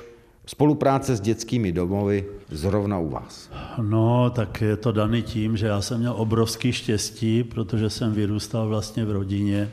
spolupráce 0.46 1.16
s 1.16 1.20
dětskými 1.20 1.72
domovy 1.72 2.26
zrovna 2.48 2.98
u 2.98 3.08
vás? 3.08 3.50
No, 3.82 4.30
tak 4.30 4.60
je 4.60 4.76
to 4.76 4.92
daný 4.92 5.22
tím, 5.22 5.56
že 5.56 5.66
já 5.66 5.82
jsem 5.82 5.98
měl 5.98 6.14
obrovský 6.16 6.72
štěstí, 6.72 7.44
protože 7.44 7.90
jsem 7.90 8.12
vyrůstal 8.12 8.68
vlastně 8.68 9.04
v 9.04 9.10
rodině, 9.10 9.70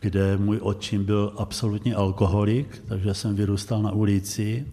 kde 0.00 0.36
můj 0.36 0.58
otčím 0.62 1.04
byl 1.04 1.32
absolutní 1.36 1.94
alkoholik, 1.94 2.82
takže 2.88 3.14
jsem 3.14 3.36
vyrůstal 3.36 3.82
na 3.82 3.92
ulici 3.92 4.66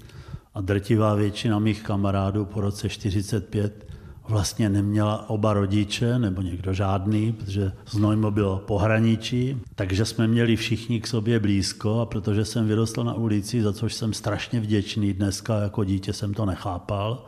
a 0.53 0.61
drtivá 0.61 1.15
většina 1.15 1.59
mých 1.59 1.83
kamarádů 1.83 2.45
po 2.45 2.61
roce 2.61 2.89
45 2.89 3.88
vlastně 4.29 4.69
neměla 4.69 5.29
oba 5.29 5.53
rodiče, 5.53 6.19
nebo 6.19 6.41
někdo 6.41 6.73
žádný, 6.73 7.31
protože 7.31 7.71
Znojmo 7.89 8.31
bylo 8.31 8.57
pohraničí, 8.57 9.57
takže 9.75 10.05
jsme 10.05 10.27
měli 10.27 10.55
všichni 10.55 11.01
k 11.01 11.07
sobě 11.07 11.39
blízko 11.39 11.99
a 11.99 12.05
protože 12.05 12.45
jsem 12.45 12.67
vyrostl 12.67 13.03
na 13.03 13.13
ulici, 13.13 13.61
za 13.61 13.73
což 13.73 13.93
jsem 13.93 14.13
strašně 14.13 14.59
vděčný 14.59 15.13
dneska, 15.13 15.59
jako 15.59 15.83
dítě 15.83 16.13
jsem 16.13 16.33
to 16.33 16.45
nechápal, 16.45 17.25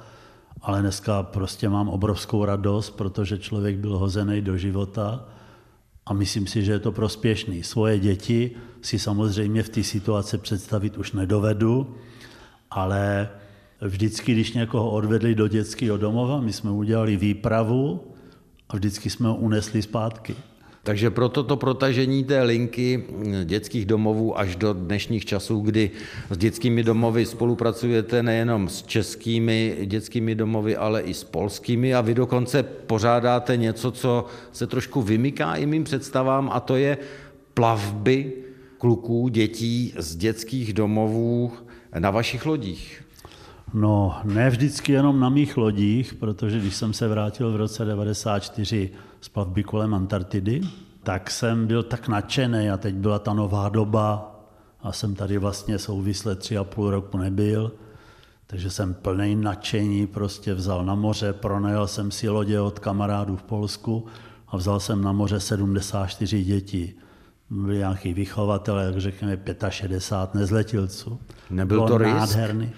ale 0.62 0.82
dneska 0.82 1.24
prostě 1.24 1.70
mám 1.70 1.90
obrovskou 1.90 2.46
radost, 2.46 2.90
protože 2.90 3.38
člověk 3.38 3.78
byl 3.78 3.98
hozený 3.98 4.42
do 4.42 4.58
života 4.58 5.26
a 6.06 6.14
myslím 6.14 6.48
si, 6.48 6.64
že 6.64 6.72
je 6.72 6.80
to 6.80 6.92
prospěšný. 6.92 7.64
Svoje 7.64 8.00
děti 8.00 8.52
si 8.82 9.00
samozřejmě 9.00 9.64
v 9.64 9.70
té 9.70 9.84
situaci 9.84 10.38
představit 10.38 10.98
už 10.98 11.12
nedovedu, 11.12 11.96
ale 12.72 13.30
vždycky, 13.82 14.32
když 14.32 14.54
někoho 14.54 14.92
odvedli 14.92 15.36
do 15.36 15.48
dětského 15.48 15.98
domova, 15.98 16.42
my 16.42 16.54
jsme 16.54 16.72
udělali 16.72 17.18
výpravu 17.18 18.02
a 18.70 18.76
vždycky 18.76 19.10
jsme 19.10 19.28
ho 19.28 19.36
unesli 19.36 19.82
zpátky. 19.82 20.36
Takže 20.84 21.10
proto 21.10 21.44
to 21.44 21.58
protažení 21.58 22.24
té 22.24 22.44
linky 22.44 23.04
dětských 23.46 23.86
domovů 23.86 24.40
až 24.40 24.56
do 24.56 24.74
dnešních 24.74 25.26
časů, 25.26 25.60
kdy 25.60 25.92
s 26.30 26.38
dětskými 26.38 26.84
domovy 26.84 27.26
spolupracujete 27.26 28.24
nejenom 28.24 28.70
s 28.70 28.84
českými 28.84 29.78
dětskými 29.86 30.36
domovy, 30.36 30.78
ale 30.78 31.02
i 31.02 31.14
s 31.14 31.24
polskými 31.24 31.94
a 31.94 32.02
vy 32.02 32.14
dokonce 32.14 32.64
pořádáte 32.64 33.58
něco, 33.58 33.92
co 33.92 34.26
se 34.52 34.68
trošku 34.68 35.02
vymyká 35.02 35.56
i 35.56 35.66
mým 35.66 35.84
představám 35.84 36.50
a 36.54 36.60
to 36.60 36.76
je 36.76 36.98
plavby 37.54 38.34
kluků, 38.78 39.28
dětí 39.28 39.94
z 39.98 40.16
dětských 40.16 40.74
domovů 40.74 41.52
na 42.00 42.12
vašich 42.12 42.46
lodích. 42.46 43.04
No, 43.74 44.22
ne 44.24 44.50
vždycky 44.50 44.92
jenom 44.92 45.20
na 45.20 45.30
mých 45.30 45.58
lodích, 45.58 46.14
protože 46.14 46.60
když 46.60 46.76
jsem 46.76 46.94
se 46.94 47.08
vrátil 47.08 47.52
v 47.52 47.56
roce 47.56 47.86
94 47.86 48.92
z 49.22 49.30
plavby 49.30 49.64
kolem 49.64 49.94
Antarktidy, 49.94 50.62
tak 51.04 51.32
jsem 51.32 51.68
byl 51.68 51.84
tak 51.84 52.08
nadšený 52.08 52.70
a 52.70 52.78
teď 52.78 52.96
byla 52.96 53.20
ta 53.20 53.34
nová 53.34 53.70
doba 53.70 54.36
a 54.82 54.92
jsem 54.92 55.16
tady 55.16 55.38
vlastně 55.38 55.80
souvisle 55.80 56.36
tři 56.36 56.58
a 56.58 56.64
půl 56.64 56.92
roku 56.92 57.18
nebyl, 57.18 57.72
takže 58.48 58.70
jsem 58.70 58.94
plný 58.94 59.36
nadšení 59.36 60.08
prostě 60.08 60.54
vzal 60.54 60.86
na 60.86 60.96
moře, 60.96 61.34
pronajal 61.34 61.88
jsem 61.88 62.12
si 62.12 62.30
lodě 62.30 62.60
od 62.60 62.80
kamarádů 62.80 63.36
v 63.36 63.44
Polsku 63.44 64.06
a 64.48 64.58
vzal 64.58 64.80
jsem 64.80 65.02
na 65.02 65.12
moře 65.12 65.40
74 65.40 66.44
dětí. 66.44 66.94
Byli 67.50 67.78
nějaký 67.78 68.14
vychovatelé, 68.14 68.86
jak 68.86 68.98
řekněme 68.98 69.38
65 69.70 70.40
nezletilců. 70.40 71.20
Nebyl 71.50 71.78
Bylo 71.78 71.88
to 71.88 71.98
nádherný. 71.98 72.72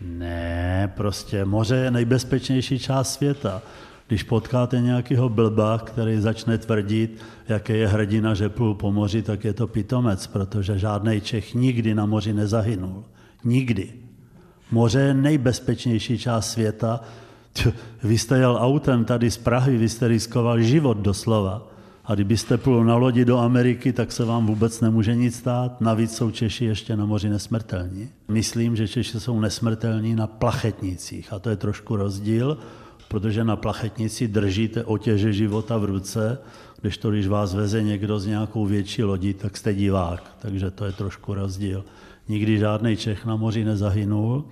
Ne, 0.00 0.92
prostě 0.96 1.44
moře 1.44 1.76
je 1.76 1.90
nejbezpečnější 1.90 2.78
část 2.78 3.12
světa. 3.14 3.62
Když 4.08 4.22
potkáte 4.22 4.80
nějakého 4.80 5.28
blba, 5.28 5.78
který 5.78 6.20
začne 6.20 6.58
tvrdit, 6.58 7.22
jaký 7.48 7.72
je 7.72 7.88
hrdina, 7.88 8.34
že 8.34 8.48
plul 8.48 8.74
po 8.74 8.92
moři, 8.92 9.22
tak 9.22 9.44
je 9.44 9.52
to 9.52 9.66
pitomec, 9.66 10.26
protože 10.26 10.78
žádný 10.78 11.20
Čech 11.20 11.54
nikdy 11.54 11.94
na 11.94 12.06
moři 12.06 12.32
nezahynul. 12.32 13.04
Nikdy. 13.44 13.92
Moře 14.70 15.00
je 15.00 15.14
nejbezpečnější 15.14 16.18
část 16.18 16.50
světa. 16.50 17.00
Vy 18.02 18.18
jste 18.18 18.38
jel 18.38 18.58
autem 18.60 19.04
tady 19.04 19.30
z 19.30 19.36
Prahy, 19.36 19.76
vy 19.76 19.88
jste 19.88 20.08
riskoval 20.08 20.60
život 20.60 20.98
doslova. 20.98 21.73
A 22.06 22.14
kdybyste 22.14 22.58
plul 22.58 22.84
na 22.84 22.96
lodi 22.96 23.24
do 23.24 23.38
Ameriky, 23.38 23.92
tak 23.92 24.12
se 24.12 24.24
vám 24.24 24.46
vůbec 24.46 24.80
nemůže 24.80 25.14
nic 25.14 25.36
stát. 25.36 25.80
Navíc 25.80 26.16
jsou 26.16 26.30
Češi 26.30 26.64
ještě 26.64 26.96
na 26.96 27.06
moři 27.06 27.28
nesmrtelní. 27.28 28.08
Myslím, 28.28 28.76
že 28.76 28.88
Češi 28.88 29.20
jsou 29.20 29.40
nesmrtelní 29.40 30.14
na 30.14 30.26
plachetnicích 30.26 31.32
a 31.32 31.38
to 31.38 31.50
je 31.50 31.56
trošku 31.56 31.96
rozdíl, 31.96 32.58
protože 33.08 33.44
na 33.44 33.56
plachetnici 33.56 34.28
držíte 34.28 34.84
otěže 34.84 35.32
života 35.32 35.78
v 35.78 35.84
ruce, 35.84 36.38
když 36.80 36.98
to, 36.98 37.10
když 37.10 37.26
vás 37.26 37.54
veze 37.54 37.82
někdo 37.82 38.18
z 38.18 38.26
nějakou 38.26 38.66
větší 38.66 39.02
lodí, 39.02 39.34
tak 39.34 39.56
jste 39.56 39.74
divák. 39.74 40.36
Takže 40.38 40.70
to 40.70 40.84
je 40.84 40.92
trošku 40.92 41.34
rozdíl. 41.34 41.84
Nikdy 42.28 42.58
žádný 42.58 42.96
Čech 42.96 43.26
na 43.26 43.36
moři 43.36 43.64
nezahynul. 43.64 44.44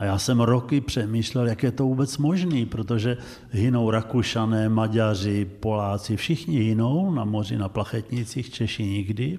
A 0.00 0.04
já 0.04 0.18
jsem 0.18 0.40
roky 0.40 0.80
přemýšlel, 0.80 1.48
jak 1.48 1.62
je 1.62 1.72
to 1.72 1.84
vůbec 1.84 2.18
možné, 2.18 2.66
protože 2.66 3.16
hynou 3.50 3.90
Rakušané, 3.90 4.68
Maďaři, 4.68 5.44
Poláci, 5.60 6.16
všichni 6.16 6.58
hynou 6.58 7.14
na 7.14 7.24
moři, 7.24 7.56
na 7.56 7.68
plachetnicích, 7.68 8.50
Češi 8.50 8.82
nikdy. 8.82 9.38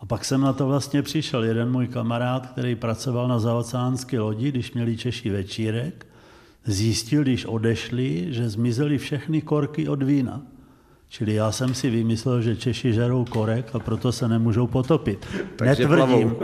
A 0.00 0.06
pak 0.06 0.24
jsem 0.24 0.40
na 0.40 0.52
to 0.52 0.66
vlastně 0.66 1.02
přišel. 1.02 1.44
Jeden 1.44 1.72
můj 1.72 1.88
kamarád, 1.88 2.46
který 2.46 2.74
pracoval 2.74 3.28
na 3.28 3.38
zaoceánské 3.38 4.20
lodi, 4.20 4.48
když 4.48 4.72
měli 4.72 4.96
Češi 4.96 5.30
večírek, 5.30 6.06
zjistil, 6.64 7.22
když 7.22 7.44
odešli, 7.44 8.26
že 8.28 8.48
zmizely 8.48 8.98
všechny 8.98 9.42
korky 9.42 9.88
od 9.88 10.02
vína. 10.02 10.42
Čili 11.12 11.34
já 11.34 11.52
jsem 11.52 11.74
si 11.74 11.90
vymyslel, 11.90 12.42
že 12.42 12.56
Češi 12.56 12.92
žerou 12.92 13.24
korek 13.24 13.66
a 13.72 13.78
proto 13.78 14.12
se 14.12 14.28
nemůžou 14.28 14.66
potopit. 14.66 15.26
netvrdím, 15.64 16.36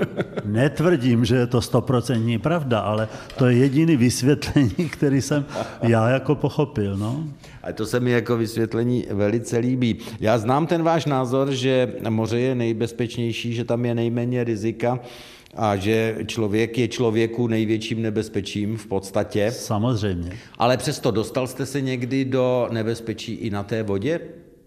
netvrdím, 0.44 1.24
že 1.24 1.36
je 1.36 1.46
to 1.46 1.60
stoprocentní 1.60 2.38
pravda, 2.38 2.80
ale 2.80 3.08
to 3.38 3.46
je 3.46 3.56
jediný 3.56 3.96
vysvětlení, 3.96 4.70
který 4.90 5.22
jsem 5.22 5.44
já 5.82 6.08
jako 6.08 6.34
pochopil. 6.34 6.96
No. 6.96 7.24
A 7.62 7.72
to 7.72 7.86
se 7.86 8.00
mi 8.00 8.10
jako 8.10 8.36
vysvětlení 8.36 9.06
velice 9.10 9.58
líbí. 9.58 9.98
Já 10.20 10.38
znám 10.38 10.66
ten 10.66 10.82
váš 10.82 11.06
názor, 11.06 11.50
že 11.50 11.94
moře 12.08 12.40
je 12.40 12.54
nejbezpečnější, 12.54 13.54
že 13.54 13.64
tam 13.64 13.84
je 13.84 13.94
nejméně 13.94 14.44
rizika 14.44 15.00
a 15.54 15.76
že 15.76 16.16
člověk 16.26 16.78
je 16.78 16.88
člověku 16.88 17.46
největším 17.46 18.02
nebezpečím 18.02 18.76
v 18.76 18.86
podstatě. 18.86 19.50
Samozřejmě. 19.50 20.32
Ale 20.58 20.76
přesto 20.76 21.10
dostal 21.10 21.46
jste 21.46 21.66
se 21.66 21.80
někdy 21.80 22.24
do 22.24 22.68
nebezpečí 22.70 23.34
i 23.34 23.50
na 23.50 23.62
té 23.62 23.82
vodě? 23.82 24.20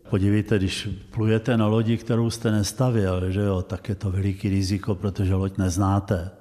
Podívejte, 0.09 0.57
když 0.57 0.89
plujete 1.11 1.57
na 1.57 1.67
lodi, 1.67 1.97
kterou 1.97 2.29
jste 2.29 2.51
nestavil, 2.51 3.31
že 3.31 3.41
jo, 3.41 3.61
tak 3.61 3.89
je 3.89 3.95
to 3.95 4.11
veliký 4.11 4.49
riziko, 4.49 4.95
protože 4.95 5.35
loď 5.35 5.57
neznáte. 5.57 6.31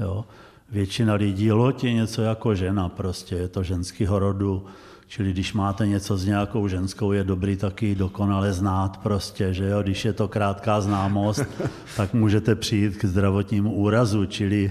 Jo. 0.00 0.24
Většina 0.70 1.14
lidí, 1.14 1.52
loď 1.52 1.84
je 1.84 1.92
něco 1.92 2.22
jako 2.22 2.54
žena 2.54 2.88
prostě, 2.88 3.34
je 3.34 3.48
to 3.48 3.62
ženského 3.62 4.18
rodu, 4.18 4.66
Čili 5.08 5.32
když 5.32 5.52
máte 5.52 5.86
něco 5.86 6.16
s 6.16 6.24
nějakou 6.24 6.68
ženskou, 6.68 7.12
je 7.12 7.24
dobrý 7.24 7.56
taky 7.56 7.94
dokonale 7.94 8.52
znát 8.52 8.96
prostě, 8.96 9.54
že 9.54 9.68
jo, 9.68 9.82
když 9.82 10.04
je 10.04 10.12
to 10.12 10.28
krátká 10.28 10.80
známost, 10.80 11.44
tak 11.96 12.14
můžete 12.14 12.54
přijít 12.54 12.96
k 12.96 13.04
zdravotnímu 13.04 13.72
úrazu, 13.72 14.26
čili 14.26 14.70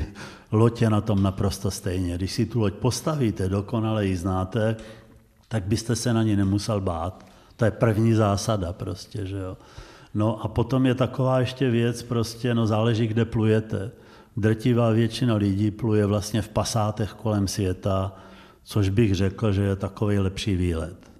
loď 0.52 0.82
je 0.82 0.90
na 0.90 1.02
tom 1.02 1.24
naprosto 1.24 1.72
stejně. 1.72 2.16
Když 2.16 2.32
si 2.32 2.46
tu 2.46 2.60
loď 2.60 2.74
postavíte, 2.74 3.50
dokonale 3.50 4.06
ji 4.06 4.18
znáte, 4.18 4.76
tak 5.48 5.64
byste 5.64 5.96
se 5.96 6.14
na 6.14 6.24
ní 6.24 6.36
nemusel 6.36 6.82
bát. 6.82 7.26
To 7.58 7.66
je 7.66 7.72
první 7.72 8.14
zásada 8.14 8.74
prostě, 8.74 9.26
že 9.26 9.38
jo. 9.38 9.58
No 10.14 10.44
a 10.44 10.48
potom 10.48 10.86
je 10.86 10.96
taková 10.96 11.40
ještě 11.40 11.70
věc, 11.70 12.04
prostě, 12.04 12.56
no 12.56 12.68
záleží, 12.68 13.08
kde 13.08 13.26
plujete. 13.26 13.92
Drtivá 14.38 14.90
většina 14.90 15.36
lidí 15.36 15.72
pluje 15.72 16.06
vlastně 16.06 16.42
v 16.42 16.50
pasátech 16.50 17.14
kolem 17.14 17.48
světa, 17.48 18.16
což 18.64 18.90
bych 18.90 19.16
řekl, 19.16 19.52
že 19.52 19.62
je 19.62 19.76
takový 19.76 20.20
lepší 20.20 20.56
výlet. 20.56 21.12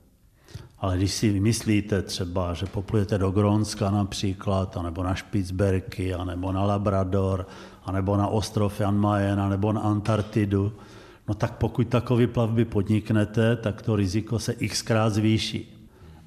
Ale 0.80 0.98
když 0.98 1.12
si 1.12 1.40
myslíte 1.40 2.02
třeba, 2.02 2.54
že 2.54 2.66
poplujete 2.66 3.18
do 3.18 3.32
Grónska 3.32 3.92
například, 3.92 4.78
anebo 4.78 5.04
na 5.04 5.16
Špicberky, 5.16 6.14
anebo 6.14 6.52
na 6.52 6.64
Labrador, 6.64 7.48
anebo 7.86 8.18
na 8.18 8.28
ostrov 8.28 8.80
Jan 8.80 8.98
Mayen, 8.98 9.40
anebo 9.40 9.74
na 9.74 9.82
Antarktidu, 9.82 10.74
no 11.28 11.34
tak 11.34 11.58
pokud 11.58 11.88
takový 11.88 12.28
plavby 12.28 12.66
podniknete, 12.66 13.56
tak 13.56 13.82
to 13.82 13.96
riziko 13.96 14.40
se 14.40 14.54
xkrát 14.54 15.14
zvýší. 15.14 15.77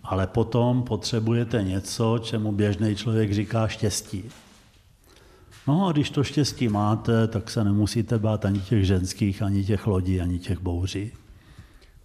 Ale 0.02 0.26
potom 0.26 0.82
potřebujete 0.82 1.62
něco, 1.62 2.18
čemu 2.18 2.52
běžný 2.52 2.94
člověk 2.96 3.32
říká 3.32 3.68
štěstí. 3.68 4.24
No 5.66 5.86
a 5.86 5.92
když 5.92 6.10
to 6.10 6.24
štěstí 6.24 6.68
máte, 6.68 7.28
tak 7.28 7.50
se 7.50 7.64
nemusíte 7.64 8.18
bát 8.18 8.44
ani 8.44 8.60
těch 8.60 8.84
ženských, 8.84 9.42
ani 9.42 9.64
těch 9.64 9.86
lodí, 9.86 10.20
ani 10.20 10.38
těch 10.38 10.58
bouří. 10.58 11.12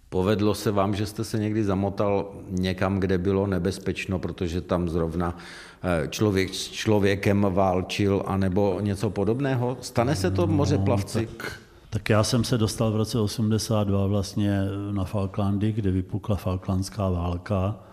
Povedlo 0.08 0.54
se 0.54 0.70
vám, 0.70 0.94
že 0.94 1.06
jste 1.06 1.24
se 1.24 1.38
někdy 1.38 1.64
zamotal 1.64 2.32
někam, 2.50 3.00
kde 3.00 3.18
bylo 3.18 3.46
nebezpečno, 3.46 4.18
protože 4.18 4.60
tam 4.60 4.88
zrovna 4.88 5.36
eh, 5.82 6.08
člověk 6.08 6.54
s 6.54 6.68
člověkem 6.68 7.46
válčil, 7.50 8.22
anebo 8.26 8.80
něco 8.80 9.10
podobného? 9.10 9.76
Stane 9.80 10.16
se 10.16 10.30
to 10.30 10.46
moře 10.46 10.78
plavci? 10.78 11.18
No, 11.18 11.36
tak, 11.36 11.60
tak 11.90 12.10
já 12.10 12.24
jsem 12.24 12.44
se 12.44 12.58
dostal 12.58 12.92
v 12.92 12.96
roce 12.96 13.18
82 13.18 14.06
vlastně 14.06 14.60
na 14.90 15.04
Falklandy, 15.04 15.72
kde 15.72 15.90
vypukla 15.90 16.36
Falklandská 16.36 17.08
válka, 17.08 17.85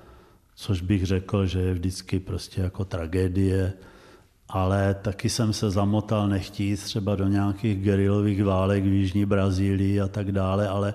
což 0.56 0.82
bych 0.82 1.06
řekl, 1.06 1.46
že 1.46 1.60
je 1.60 1.74
vždycky 1.74 2.20
prostě 2.20 2.62
jako 2.62 2.86
tragédie. 2.86 3.74
Ale 4.50 4.96
taky 5.02 5.30
jsem 5.30 5.54
se 5.54 5.72
zamotal 5.72 6.28
nechtít 6.28 6.84
třeba 6.84 7.16
do 7.16 7.28
nějakých 7.28 7.84
gerilových 7.84 8.44
válek 8.44 8.84
v 8.84 8.88
Jižní 8.88 9.26
Brazílii 9.26 10.02
a 10.02 10.08
tak 10.08 10.32
dále, 10.32 10.68
ale 10.68 10.94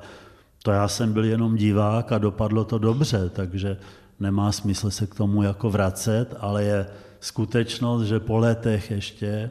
to 0.63 0.71
já 0.71 0.89
jsem 0.89 1.13
byl 1.13 1.25
jenom 1.25 1.57
divák 1.57 2.13
a 2.13 2.19
dopadlo 2.19 2.65
to 2.65 2.79
dobře, 2.79 3.29
takže 3.29 3.77
nemá 4.21 4.53
smysl 4.53 4.91
se 4.91 5.07
k 5.07 5.15
tomu 5.15 5.43
jako 5.43 5.71
vracet, 5.71 6.35
ale 6.41 6.65
je 6.65 6.87
skutečnost, 7.21 8.03
že 8.03 8.21
po 8.21 8.39
letech 8.39 8.91
ještě 8.91 9.51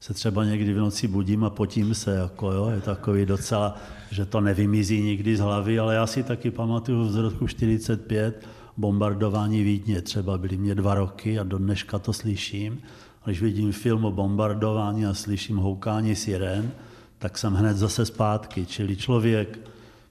se 0.00 0.14
třeba 0.14 0.44
někdy 0.44 0.74
v 0.74 0.78
noci 0.78 1.08
budím 1.08 1.44
a 1.44 1.50
potím 1.50 1.94
se, 1.94 2.14
jako 2.14 2.52
jo, 2.52 2.68
je 2.68 2.80
takový 2.80 3.26
docela, 3.26 3.76
že 4.10 4.24
to 4.24 4.40
nevymizí 4.40 5.02
nikdy 5.02 5.36
z 5.36 5.40
hlavy, 5.40 5.78
ale 5.78 5.94
já 5.94 6.06
si 6.06 6.22
taky 6.22 6.50
pamatuju 6.50 7.08
z 7.08 7.16
roku 7.16 7.46
45 7.46 8.48
bombardování 8.80 9.62
Vídně, 9.62 10.02
třeba 10.02 10.38
byly 10.38 10.56
mě 10.56 10.74
dva 10.74 10.94
roky 10.94 11.38
a 11.38 11.44
do 11.44 11.58
dneška 11.58 11.98
to 11.98 12.12
slyším 12.12 12.82
když 13.24 13.42
vidím 13.42 13.72
film 13.72 14.04
o 14.04 14.12
bombardování 14.12 15.06
a 15.06 15.14
slyším 15.14 15.56
houkání 15.56 16.16
sirén, 16.16 16.70
tak 17.18 17.38
jsem 17.38 17.54
hned 17.54 17.76
zase 17.76 18.06
zpátky. 18.06 18.66
Čili 18.66 18.96
člověk, 18.96 19.58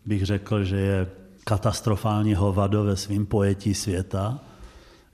bych 0.06 0.26
řekl, 0.26 0.64
že 0.64 0.78
je 0.78 1.08
katastrofální 1.44 2.36
hovado 2.36 2.84
ve 2.84 2.96
svým 2.96 3.26
pojetí 3.26 3.74
světa. 3.74 4.40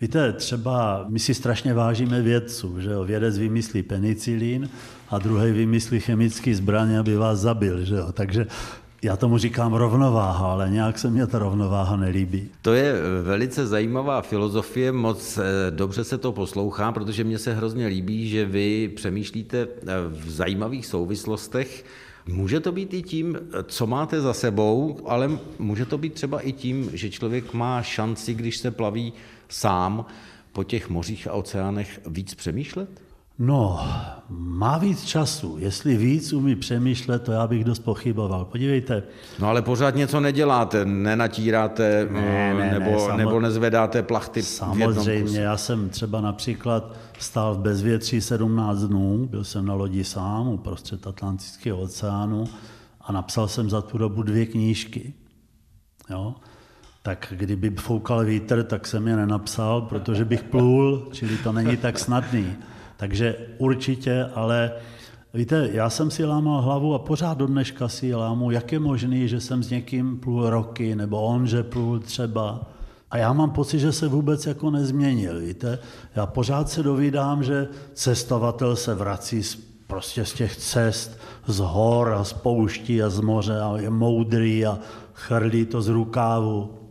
Víte, 0.02 0.34
třeba 0.34 1.06
my 1.08 1.20
si 1.20 1.34
strašně 1.34 1.74
vážíme 1.74 2.22
vědců, 2.22 2.82
že 2.82 2.92
jo? 2.92 3.04
Vědec 3.04 3.38
vymyslí 3.38 3.84
penicilín 3.84 4.70
a 5.10 5.20
druhý 5.20 5.52
vymyslí 5.52 6.00
chemický 6.00 6.54
zbraň, 6.54 6.96
aby 6.96 7.16
vás 7.16 7.40
zabil, 7.40 7.86
že 7.86 7.96
jo? 7.96 8.12
Takže 8.12 8.48
já 9.06 9.16
tomu 9.16 9.38
říkám 9.38 9.74
rovnováha, 9.74 10.52
ale 10.52 10.70
nějak 10.70 11.00
se 11.00 11.10
mě 11.10 11.28
ta 11.28 11.40
rovnováha 11.40 11.96
nelíbí. 11.96 12.50
To 12.62 12.74
je 12.74 12.94
velice 13.24 13.68
zajímavá 13.68 14.22
filozofie, 14.22 14.92
moc 14.92 15.38
eh, 15.38 15.72
dobře 15.72 16.04
se 16.04 16.18
to 16.18 16.32
poslouchá, 16.32 16.92
protože 16.92 17.24
mně 17.24 17.40
se 17.40 17.54
hrozně 17.54 17.88
líbí, 17.88 18.30
že 18.30 18.46
vy 18.46 18.92
přemýšlíte 18.96 19.58
eh, 19.62 19.86
v 20.10 20.30
zajímavých 20.32 20.86
souvislostech. 20.86 21.86
Může 22.28 22.60
to 22.60 22.72
být 22.72 22.94
i 22.94 23.02
tím, 23.02 23.38
co 23.64 23.88
máte 23.88 24.22
za 24.22 24.34
sebou, 24.34 25.00
ale 25.06 25.32
může 25.60 25.86
to 25.86 25.98
být 25.98 26.14
třeba 26.14 26.40
i 26.40 26.52
tím, 26.52 26.90
že 26.94 27.10
člověk 27.10 27.54
má 27.54 27.82
šanci, 27.82 28.34
když 28.34 28.58
se 28.58 28.72
plaví 28.72 29.14
sám 29.50 30.06
po 30.52 30.64
těch 30.64 30.90
mořích 30.90 31.28
a 31.28 31.34
oceánech, 31.34 32.02
víc 32.06 32.34
přemýšlet? 32.34 33.05
No, 33.40 33.80
má 34.30 34.78
víc 34.78 35.04
času. 35.04 35.56
Jestli 35.60 35.98
víc 35.98 36.34
umí 36.34 36.56
přemýšlet, 36.56 37.24
to 37.24 37.32
já 37.32 37.48
bych 37.48 37.64
dost 37.64 37.80
pochyboval. 37.80 38.46
Podívejte. 38.46 39.04
No 39.40 39.48
ale 39.48 39.62
pořád 39.62 39.96
něco 39.96 40.20
neděláte, 40.20 40.86
nenatíráte 40.86 42.08
ne, 42.12 42.54
ne, 42.54 42.72
nebo, 42.72 42.92
ne, 42.92 43.00
samo... 43.00 43.18
nebo 43.18 43.40
nezvedáte 43.40 44.04
plachty 44.04 44.44
Samozřejmě, 44.44 45.40
já 45.40 45.58
jsem 45.58 45.90
třeba 45.90 46.22
například 46.22 46.96
stál 47.20 47.56
v 47.56 47.60
bezvětří 47.60 48.22
17 48.22 48.80
dnů, 48.80 49.28
byl 49.32 49.44
jsem 49.44 49.66
na 49.66 49.74
lodi 49.74 50.04
sám 50.04 50.48
uprostřed 50.48 51.08
Atlantického 51.08 51.80
oceánu 51.80 52.46
a 53.02 53.12
napsal 53.12 53.48
jsem 53.48 53.70
za 53.70 53.82
tu 53.82 53.98
dobu 53.98 54.24
dvě 54.24 54.46
knížky. 54.46 55.14
Jo? 56.10 56.36
tak 57.06 57.34
kdyby 57.36 57.70
foukal 57.70 58.26
vítr, 58.26 58.64
tak 58.64 58.88
jsem 58.88 59.08
je 59.08 59.16
nenapsal, 59.16 59.82
protože 59.82 60.26
bych 60.26 60.44
plul, 60.44 61.08
čili 61.12 61.38
to 61.38 61.52
není 61.52 61.78
tak 61.78 62.00
snadný. 62.00 62.56
Takže 62.98 63.36
určitě, 63.58 64.26
ale 64.36 64.72
víte, 65.34 65.70
já 65.72 65.90
jsem 65.90 66.12
si 66.12 66.26
lámal 66.26 66.62
hlavu 66.62 66.94
a 66.94 67.00
pořád 67.00 67.38
do 67.38 67.48
dneška 67.48 67.88
si 67.88 68.16
lámu, 68.16 68.52
jak 68.52 68.72
je 68.72 68.80
možný, 68.80 69.28
že 69.28 69.40
jsem 69.40 69.64
s 69.64 69.70
někým 69.70 70.18
plul 70.18 70.50
roky, 70.50 70.96
nebo 70.96 71.22
on, 71.22 71.48
že 71.48 71.64
plul 71.64 72.00
třeba. 72.00 72.68
A 73.12 73.18
já 73.18 73.34
mám 73.34 73.52
pocit, 73.52 73.80
že 73.80 73.92
se 73.92 74.08
vůbec 74.08 74.46
jako 74.46 74.72
nezměnil, 74.72 75.40
víte. 75.40 75.80
Já 76.16 76.26
pořád 76.26 76.70
se 76.70 76.84
dovídám, 76.84 77.44
že 77.44 77.68
cestovatel 77.94 78.76
se 78.76 78.96
vrací 78.96 79.44
z, 79.44 79.56
prostě 79.88 80.26
z 80.26 80.34
těch 80.34 80.56
cest, 80.58 81.20
z 81.48 81.60
hor 81.60 82.14
a 82.14 82.24
z 82.24 82.34
pouští 82.34 83.04
a 83.04 83.10
z 83.10 83.20
moře 83.20 83.60
a 83.60 83.78
je 83.78 83.90
moudrý 83.90 84.66
a 84.66 84.80
chrlí 85.14 85.66
to 85.66 85.82
z 85.82 85.88
rukávu. 85.88 86.85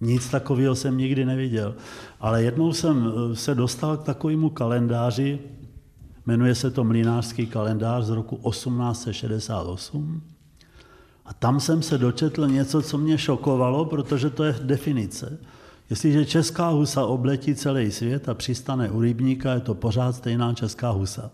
Nic 0.00 0.28
takového 0.28 0.74
jsem 0.74 0.98
nikdy 0.98 1.24
neviděl. 1.24 1.74
Ale 2.20 2.42
jednou 2.42 2.72
jsem 2.72 3.12
eh, 3.32 3.36
se 3.36 3.54
dostal 3.54 3.96
k 3.96 4.02
takovému 4.02 4.50
kalendáři, 4.50 5.38
jmenuje 6.26 6.54
se 6.54 6.70
to 6.70 6.84
Mlinářský 6.84 7.46
kalendář 7.46 8.04
z 8.04 8.10
roku 8.10 8.50
1868. 8.50 10.22
A 11.24 11.34
tam 11.34 11.60
jsem 11.60 11.82
se 11.82 11.98
dočetl 11.98 12.48
něco, 12.48 12.82
co 12.82 12.98
mě 12.98 13.18
šokovalo, 13.18 13.84
protože 13.84 14.30
to 14.30 14.44
je 14.44 14.56
definice. 14.62 15.38
Jestliže 15.90 16.24
česká 16.24 16.68
husa 16.68 17.06
obletí 17.06 17.54
celý 17.54 17.90
svět 17.90 18.28
a 18.28 18.34
přistane 18.34 18.90
u 18.90 19.00
rybníka, 19.00 19.54
je 19.54 19.60
to 19.60 19.74
pořád 19.74 20.16
stejná 20.16 20.54
česká 20.54 20.90
husa. 20.90 21.30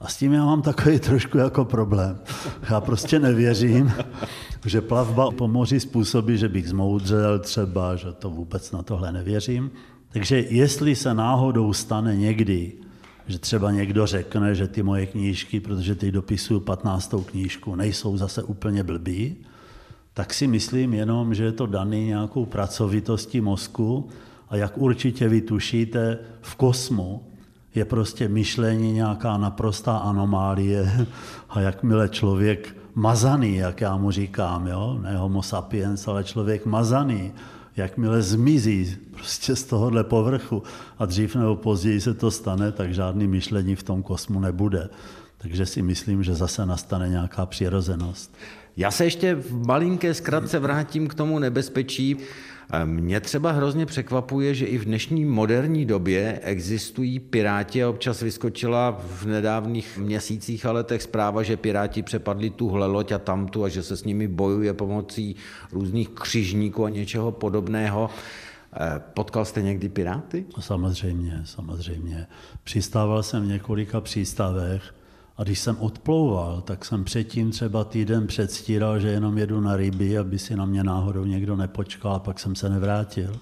A 0.00 0.08
s 0.08 0.16
tím 0.16 0.32
já 0.32 0.44
mám 0.44 0.62
takový 0.62 0.98
trošku 1.00 1.38
jako 1.38 1.64
problém. 1.64 2.18
Já 2.70 2.80
prostě 2.80 3.18
nevěřím, 3.18 3.92
že 4.66 4.80
plavba 4.80 5.30
po 5.30 5.48
moři 5.48 5.80
způsobí, 5.80 6.38
že 6.38 6.48
bych 6.48 6.68
zmoudřel 6.68 7.38
třeba, 7.38 7.96
že 7.96 8.12
to 8.12 8.30
vůbec 8.30 8.72
na 8.72 8.82
tohle 8.82 9.12
nevěřím. 9.12 9.70
Takže 10.12 10.44
jestli 10.48 10.96
se 10.96 11.14
náhodou 11.14 11.72
stane 11.72 12.16
někdy, 12.16 12.72
že 13.26 13.38
třeba 13.38 13.70
někdo 13.70 14.06
řekne, 14.06 14.54
že 14.54 14.68
ty 14.68 14.82
moje 14.82 15.06
knížky, 15.06 15.60
protože 15.60 15.94
ty 15.94 16.12
dopisuju 16.12 16.60
15. 16.60 17.14
knížku, 17.26 17.74
nejsou 17.74 18.16
zase 18.16 18.42
úplně 18.42 18.82
blbý, 18.82 19.36
tak 20.14 20.34
si 20.34 20.46
myslím 20.46 20.94
jenom, 20.94 21.34
že 21.34 21.44
je 21.44 21.52
to 21.52 21.66
daný 21.66 22.06
nějakou 22.06 22.46
pracovitostí 22.46 23.40
mozku 23.40 24.08
a 24.48 24.56
jak 24.56 24.78
určitě 24.78 25.28
vy 25.28 25.40
tušíte, 25.40 26.18
v 26.40 26.54
kosmu 26.54 27.29
je 27.74 27.84
prostě 27.84 28.28
myšlení 28.28 28.92
nějaká 28.92 29.36
naprostá 29.36 29.96
anomálie 29.96 31.06
a 31.50 31.60
jakmile 31.60 32.08
člověk 32.08 32.76
mazaný, 32.94 33.56
jak 33.56 33.80
já 33.80 33.96
mu 33.96 34.10
říkám, 34.10 34.66
jo? 34.66 34.98
ne 35.02 35.16
homo 35.16 35.42
sapiens, 35.42 36.08
ale 36.08 36.24
člověk 36.24 36.66
mazaný, 36.66 37.32
jakmile 37.76 38.22
zmizí 38.22 38.96
prostě 39.10 39.56
z 39.56 39.64
tohohle 39.64 40.04
povrchu 40.04 40.62
a 40.98 41.06
dřív 41.06 41.36
nebo 41.36 41.56
později 41.56 42.00
se 42.00 42.14
to 42.14 42.30
stane, 42.30 42.72
tak 42.72 42.94
žádný 42.94 43.26
myšlení 43.26 43.76
v 43.76 43.82
tom 43.82 44.02
kosmu 44.02 44.40
nebude. 44.40 44.88
Takže 45.38 45.66
si 45.66 45.82
myslím, 45.82 46.22
že 46.22 46.34
zase 46.34 46.66
nastane 46.66 47.08
nějaká 47.08 47.46
přirozenost. 47.46 48.34
Já 48.80 48.90
se 48.90 49.04
ještě 49.04 49.34
v 49.34 49.66
malinké 49.66 50.14
zkratce 50.14 50.58
vrátím 50.58 51.08
k 51.08 51.14
tomu 51.14 51.38
nebezpečí. 51.38 52.16
Mě 52.84 53.20
třeba 53.20 53.52
hrozně 53.52 53.86
překvapuje, 53.86 54.54
že 54.54 54.66
i 54.66 54.78
v 54.78 54.84
dnešní 54.84 55.24
moderní 55.24 55.84
době 55.84 56.40
existují 56.42 57.20
piráti 57.20 57.84
a 57.84 57.88
občas 57.88 58.22
vyskočila 58.22 59.00
v 59.06 59.26
nedávných 59.26 59.98
měsících 59.98 60.66
a 60.66 60.72
letech 60.72 61.02
zpráva, 61.02 61.42
že 61.42 61.56
piráti 61.56 62.02
přepadli 62.02 62.50
tuhle 62.50 62.86
loď 62.86 63.12
a 63.12 63.18
tamtu 63.18 63.64
a 63.64 63.68
že 63.68 63.82
se 63.82 63.96
s 63.96 64.04
nimi 64.04 64.28
bojuje 64.28 64.72
pomocí 64.72 65.36
různých 65.72 66.08
křižníků 66.08 66.84
a 66.84 66.90
něčeho 66.90 67.32
podobného. 67.32 68.10
Potkal 69.14 69.44
jste 69.44 69.62
někdy 69.62 69.88
piráty? 69.88 70.44
Samozřejmě, 70.60 71.42
samozřejmě. 71.44 72.26
Přistával 72.64 73.22
jsem 73.22 73.42
v 73.42 73.48
několika 73.48 74.00
přístavech 74.00 74.94
a 75.40 75.44
když 75.44 75.58
jsem 75.58 75.76
odplouval, 75.78 76.60
tak 76.60 76.84
jsem 76.84 77.04
předtím 77.04 77.50
třeba 77.50 77.84
týden 77.84 78.26
předstíral, 78.26 78.98
že 78.98 79.08
jenom 79.08 79.38
jedu 79.38 79.60
na 79.60 79.76
ryby, 79.76 80.18
aby 80.18 80.38
si 80.38 80.56
na 80.56 80.64
mě 80.64 80.84
náhodou 80.84 81.24
někdo 81.24 81.56
nepočkal 81.56 82.12
a 82.12 82.18
pak 82.18 82.40
jsem 82.40 82.54
se 82.54 82.68
nevrátil. 82.68 83.32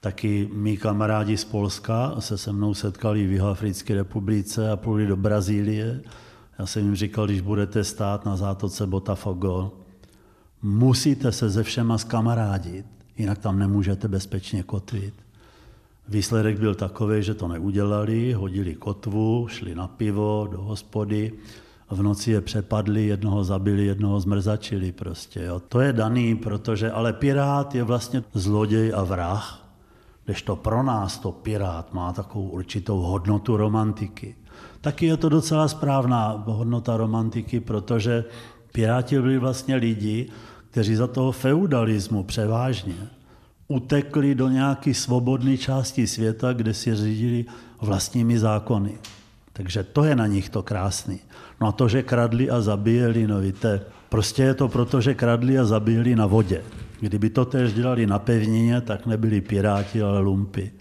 Taky 0.00 0.48
mý 0.52 0.76
kamarádi 0.76 1.36
z 1.36 1.44
Polska 1.44 2.14
se 2.18 2.38
se 2.38 2.52
mnou 2.52 2.74
setkali 2.74 3.26
v 3.26 3.32
Jihoafrické 3.32 3.94
republice 3.94 4.70
a 4.70 4.76
pluli 4.76 5.06
do 5.06 5.16
Brazílie. 5.16 6.00
Já 6.58 6.66
jsem 6.66 6.84
jim 6.84 6.94
říkal, 6.94 7.26
když 7.26 7.40
budete 7.40 7.84
stát 7.84 8.24
na 8.24 8.36
zátoce 8.36 8.86
Botafogo, 8.86 9.72
musíte 10.62 11.32
se 11.32 11.50
ze 11.50 11.62
všema 11.62 11.98
skamarádit, 11.98 12.86
jinak 13.18 13.38
tam 13.38 13.58
nemůžete 13.58 14.08
bezpečně 14.08 14.62
kotvit. 14.62 15.25
Výsledek 16.08 16.58
byl 16.58 16.74
takový, 16.74 17.22
že 17.22 17.34
to 17.34 17.48
neudělali, 17.48 18.32
hodili 18.32 18.74
kotvu, 18.74 19.46
šli 19.50 19.74
na 19.74 19.88
pivo 19.88 20.48
do 20.50 20.62
hospody, 20.62 21.32
v 21.90 22.02
noci 22.02 22.30
je 22.30 22.40
přepadli, 22.40 23.06
jednoho 23.06 23.44
zabili, 23.44 23.86
jednoho 23.86 24.20
zmrzačili 24.20 24.92
prostě. 24.92 25.42
Jo. 25.42 25.60
To 25.68 25.80
je 25.80 25.92
daný, 25.92 26.36
protože 26.36 26.90
ale 26.90 27.12
pirát 27.12 27.74
je 27.74 27.82
vlastně 27.82 28.22
zloděj 28.34 28.92
a 28.96 29.04
vrah, 29.04 29.66
to 30.44 30.56
pro 30.56 30.82
nás 30.82 31.18
to 31.18 31.32
pirát 31.32 31.94
má 31.94 32.12
takovou 32.12 32.48
určitou 32.48 33.00
hodnotu 33.00 33.56
romantiky. 33.56 34.36
Taky 34.80 35.06
je 35.06 35.16
to 35.16 35.28
docela 35.28 35.68
správná 35.68 36.44
hodnota 36.46 36.96
romantiky, 36.96 37.60
protože 37.60 38.24
piráti 38.72 39.20
byli 39.20 39.38
vlastně 39.38 39.76
lidi, 39.76 40.30
kteří 40.70 40.94
za 40.94 41.06
toho 41.06 41.32
feudalismu 41.32 42.22
převážně 42.22 43.08
utekli 43.68 44.34
do 44.34 44.48
nějaké 44.48 44.94
svobodné 44.94 45.56
části 45.56 46.06
světa, 46.06 46.52
kde 46.52 46.74
si 46.74 46.94
řídili 46.94 47.44
vlastními 47.80 48.38
zákony. 48.38 48.98
Takže 49.52 49.82
to 49.82 50.04
je 50.04 50.16
na 50.16 50.26
nich 50.26 50.48
to 50.48 50.62
krásný. 50.62 51.20
No 51.60 51.66
a 51.66 51.72
to, 51.72 51.88
že 51.88 52.02
kradli 52.02 52.50
a 52.50 52.60
zabíjeli, 52.60 53.26
no 53.26 53.40
víte, 53.40 53.80
prostě 54.08 54.42
je 54.42 54.54
to 54.54 54.68
proto, 54.68 55.00
že 55.00 55.14
kradli 55.14 55.58
a 55.58 55.64
zabíjeli 55.64 56.16
na 56.16 56.26
vodě. 56.26 56.62
Kdyby 57.00 57.30
to 57.30 57.44
tež 57.44 57.72
dělali 57.72 58.06
na 58.06 58.18
pevnině, 58.18 58.80
tak 58.80 59.06
nebyli 59.06 59.40
piráti, 59.40 60.02
ale 60.02 60.20
lumpy. 60.20 60.72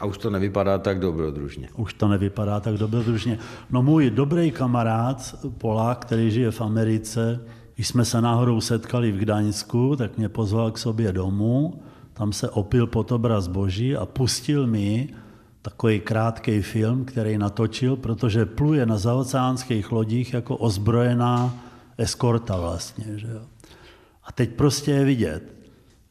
A 0.00 0.04
už 0.04 0.18
to 0.18 0.30
nevypadá 0.30 0.78
tak 0.78 1.00
dobrodružně. 1.00 1.68
Už 1.76 1.94
to 1.94 2.08
nevypadá 2.08 2.60
tak 2.60 2.74
dobrodružně. 2.74 3.38
No 3.70 3.82
můj 3.82 4.10
dobrý 4.10 4.50
kamarád, 4.50 5.34
Polák, 5.58 5.98
který 5.98 6.30
žije 6.30 6.50
v 6.50 6.60
Americe, 6.60 7.40
když 7.74 7.88
jsme 7.88 8.04
se 8.04 8.20
náhodou 8.20 8.60
setkali 8.60 9.12
v 9.12 9.16
Gdaňsku, 9.16 9.96
tak 9.96 10.18
mě 10.18 10.28
pozval 10.28 10.70
k 10.70 10.78
sobě 10.78 11.12
domů 11.12 11.82
tam 12.18 12.32
se 12.32 12.50
opil 12.50 12.86
pod 12.86 13.12
obraz 13.12 13.46
boží 13.46 13.96
a 13.96 14.06
pustil 14.06 14.66
mi 14.66 15.08
takový 15.62 16.00
krátký 16.00 16.62
film, 16.62 17.04
který 17.04 17.38
natočil, 17.38 17.96
protože 17.96 18.46
pluje 18.46 18.86
na 18.86 18.98
zaoceánských 18.98 19.92
lodích 19.92 20.34
jako 20.34 20.56
ozbrojená 20.56 21.54
eskorta 21.98 22.60
vlastně. 22.60 23.04
Že 23.16 23.26
jo. 23.26 23.40
A 24.24 24.32
teď 24.32 24.50
prostě 24.50 24.90
je 24.90 25.04
vidět, 25.04 25.42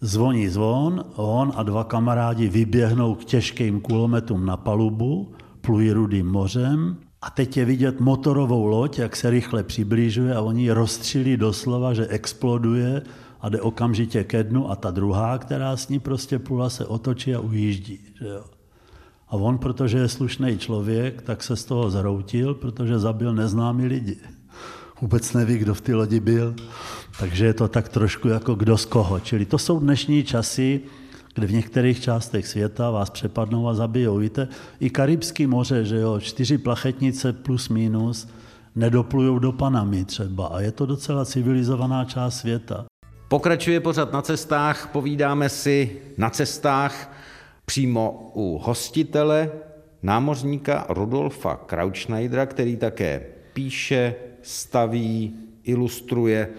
zvoní 0.02 0.48
zvon, 0.48 1.06
on 1.16 1.52
a 1.56 1.64
dva 1.64 1.84
kamarádi 1.84 2.48
vyběhnou 2.48 3.16
k 3.16 3.26
těžkým 3.26 3.82
kulometům 3.82 4.46
na 4.46 4.58
palubu, 4.58 5.32
plují 5.62 5.92
rudým 5.92 6.28
mořem 6.28 6.98
a 7.22 7.30
teď 7.30 7.58
je 7.58 7.66
vidět 7.66 8.00
motorovou 8.00 8.66
loď, 8.66 9.00
jak 9.00 9.16
se 9.16 9.30
rychle 9.30 9.64
přibližuje 9.64 10.36
a 10.36 10.42
oni 10.42 10.72
rozstřílí 10.72 11.38
doslova, 11.38 11.94
že 11.94 12.08
exploduje 12.08 13.02
a 13.48 13.50
jde 13.50 13.62
okamžitě 13.62 14.24
ke 14.24 14.44
dnu 14.44 14.72
a 14.72 14.76
ta 14.76 14.92
druhá, 14.92 15.38
která 15.38 15.78
s 15.78 15.90
ní 15.90 16.00
prostě 16.00 16.40
plula, 16.40 16.70
se 16.70 16.86
otočí 16.86 17.36
a 17.36 17.40
ujíždí. 17.40 18.00
Že 18.20 18.28
jo? 18.28 18.44
A 19.28 19.34
on, 19.34 19.58
protože 19.58 19.98
je 19.98 20.08
slušný 20.08 20.58
člověk, 20.58 21.22
tak 21.22 21.44
se 21.44 21.56
z 21.56 21.66
toho 21.66 21.90
zhroutil, 21.90 22.54
protože 22.54 23.00
zabil 23.00 23.34
neznámý 23.34 23.86
lidi. 23.86 24.18
Vůbec 25.02 25.34
neví, 25.34 25.58
kdo 25.58 25.74
v 25.74 25.82
té 25.82 25.96
lodi 25.96 26.20
byl. 26.20 26.56
Takže 27.20 27.46
je 27.46 27.54
to 27.54 27.68
tak 27.68 27.90
trošku 27.90 28.28
jako 28.28 28.56
kdo 28.56 28.78
z 28.78 28.86
koho. 28.86 29.20
Čili 29.20 29.46
to 29.46 29.58
jsou 29.58 29.80
dnešní 29.80 30.24
časy, 30.24 30.82
kde 31.36 31.48
v 31.48 31.54
některých 31.54 32.02
částech 32.02 32.48
světa 32.48 32.92
vás 32.92 33.10
přepadnou 33.10 33.68
a 33.68 33.74
zabijou. 33.74 34.18
Víte, 34.18 34.48
i 34.80 34.90
Karibský 34.90 35.48
moře, 35.48 35.86
že 35.86 35.98
jo, 35.98 36.20
čtyři 36.20 36.58
plachetnice 36.58 37.34
plus 37.34 37.70
minus, 37.70 38.28
nedoplujou 38.76 39.40
do 39.40 39.52
Panamy 39.52 40.06
třeba. 40.06 40.48
A 40.48 40.60
je 40.60 40.72
to 40.72 40.86
docela 40.86 41.26
civilizovaná 41.26 42.06
část 42.06 42.40
světa. 42.40 42.86
Pokračuje 43.28 43.80
pořad 43.80 44.14
na 44.14 44.22
cestách, 44.22 44.90
povídáme 44.92 45.50
si 45.50 46.02
na 46.18 46.30
cestách 46.30 47.14
přímo 47.66 48.32
u 48.34 48.62
hostitele, 48.64 49.52
námořníka 50.04 50.86
Rudolfa 50.90 51.56
Krautschneidera, 51.56 52.46
který 52.46 52.76
také 52.76 53.22
píše, 53.54 54.16
staví, 54.42 55.36
ilustruje. 55.64 56.50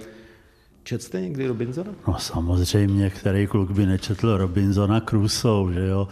Četl 0.83 1.05
jste 1.05 1.21
někdy 1.21 1.47
Robinsona? 1.47 1.91
No 2.09 2.19
samozřejmě, 2.19 3.11
který 3.11 3.47
kluk 3.47 3.71
by 3.71 3.87
nečetl 3.87 4.37
Robinsona 4.37 5.01
Crusoe, 5.01 5.75
že 5.75 5.87
jo? 5.87 6.09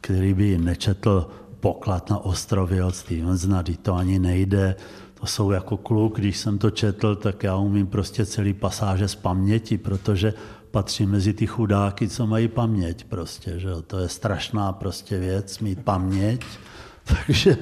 který 0.00 0.34
by 0.34 0.58
nečetl 0.58 1.30
poklad 1.60 2.10
na 2.10 2.18
ostrově 2.18 2.84
od 2.84 2.96
Stevensona, 2.96 3.64
to 3.82 3.94
ani 3.94 4.18
nejde 4.18 4.76
to 5.20 5.26
jsou 5.26 5.50
jako 5.50 5.76
kluk, 5.76 6.18
když 6.18 6.36
jsem 6.38 6.58
to 6.58 6.70
četl, 6.70 7.16
tak 7.16 7.42
já 7.42 7.56
umím 7.56 7.86
prostě 7.86 8.26
celý 8.26 8.52
pasáže 8.52 9.08
z 9.08 9.14
paměti, 9.14 9.78
protože 9.78 10.34
patří 10.70 11.06
mezi 11.06 11.32
ty 11.32 11.46
chudáky, 11.46 12.08
co 12.08 12.26
mají 12.26 12.48
paměť 12.48 13.04
prostě, 13.04 13.58
že 13.58 13.68
to 13.86 13.98
je 13.98 14.08
strašná 14.08 14.72
prostě 14.72 15.18
věc, 15.18 15.58
mít 15.58 15.84
paměť. 15.84 16.40
Takže 17.26 17.56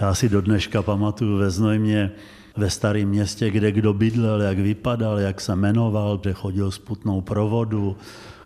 já 0.00 0.14
si 0.14 0.28
do 0.28 0.40
dneška 0.40 0.82
pamatuju 0.82 1.38
ve 1.38 1.50
Znojmě, 1.50 2.10
ve 2.56 2.70
starém 2.70 3.08
městě, 3.08 3.50
kde 3.50 3.72
kdo 3.72 3.92
bydlel, 3.92 4.42
jak 4.42 4.58
vypadal, 4.58 5.18
jak 5.18 5.40
se 5.40 5.56
jmenoval, 5.56 6.18
kde 6.18 6.32
chodil 6.32 6.70
s 6.70 6.78
putnou 6.78 7.20
provodu, 7.20 7.96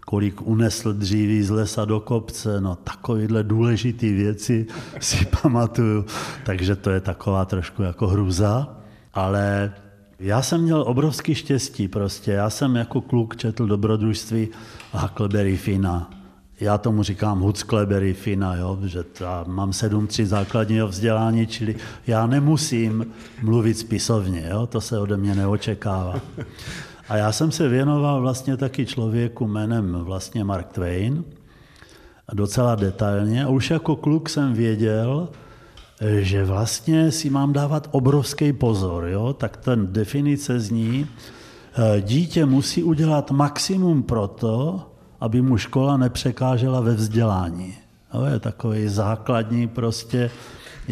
kolik 0.07 0.47
unesl 0.47 0.93
dříví 0.93 1.43
z 1.43 1.51
lesa 1.51 1.85
do 1.85 2.01
kopce, 2.01 2.61
no 2.61 2.77
takovýhle 2.77 3.43
důležité 3.43 4.07
věci 4.07 4.67
si 5.01 5.27
pamatuju, 5.43 6.05
takže 6.45 6.77
to 6.77 6.91
je 6.91 7.01
taková 7.01 7.45
trošku 7.45 7.83
jako 7.83 8.07
hruza, 8.07 8.77
ale 9.15 9.73
já 10.19 10.43
jsem 10.43 10.61
měl 10.61 10.85
obrovský 10.87 11.35
štěstí 11.35 11.89
prostě, 11.89 12.33
já 12.33 12.51
jsem 12.51 12.77
jako 12.77 13.01
kluk 13.01 13.37
četl 13.37 13.67
dobrodružství 13.67 14.49
Huckleberry 14.93 15.57
Fina, 15.57 16.11
já 16.61 16.79
tomu 16.79 17.03
říkám 17.03 17.41
Huckleberry 17.41 18.15
Fina, 18.15 18.57
jo, 18.57 18.79
že 18.85 19.05
já 19.21 19.45
mám 19.47 19.71
7-3 19.71 20.25
základního 20.25 20.89
vzdělání, 20.89 21.47
čili 21.47 21.77
já 22.07 22.27
nemusím 22.27 23.07
mluvit 23.43 23.79
spisovně, 23.79 24.49
jo, 24.51 24.67
to 24.67 24.81
se 24.81 24.99
ode 24.99 25.17
mě 25.17 25.35
neočekává. 25.35 26.21
A 27.09 27.17
já 27.17 27.33
jsem 27.33 27.51
se 27.51 27.69
věnoval 27.69 28.21
vlastně 28.21 28.57
taky 28.57 28.87
člověku 28.87 29.47
jménem 29.47 29.93
vlastně 29.93 30.45
Mark 30.45 30.73
Twain, 30.73 31.25
docela 32.33 32.75
detailně. 32.75 33.45
A 33.45 33.49
už 33.49 33.71
jako 33.71 33.97
kluk 33.97 34.29
jsem 34.29 34.55
věděl, 34.55 35.29
že 36.21 36.45
vlastně 36.45 37.11
si 37.11 37.31
mám 37.31 37.53
dávat 37.53 37.89
obrovský 37.91 38.53
pozor. 38.53 39.07
Jo? 39.07 39.33
Tak 39.33 39.57
ten 39.57 39.93
definice 39.93 40.61
zní, 40.61 41.07
eh, 41.07 42.01
dítě 42.01 42.47
musí 42.47 42.83
udělat 42.83 43.31
maximum 43.31 44.03
pro 44.03 44.29
to, 44.29 44.89
aby 45.21 45.43
mu 45.43 45.57
škola 45.57 45.97
nepřekážela 45.97 46.81
ve 46.81 46.95
vzdělání. 46.95 47.75
To 48.13 48.27
je 48.27 48.39
takový 48.39 48.89
základní 48.89 49.69
prostě 49.69 50.31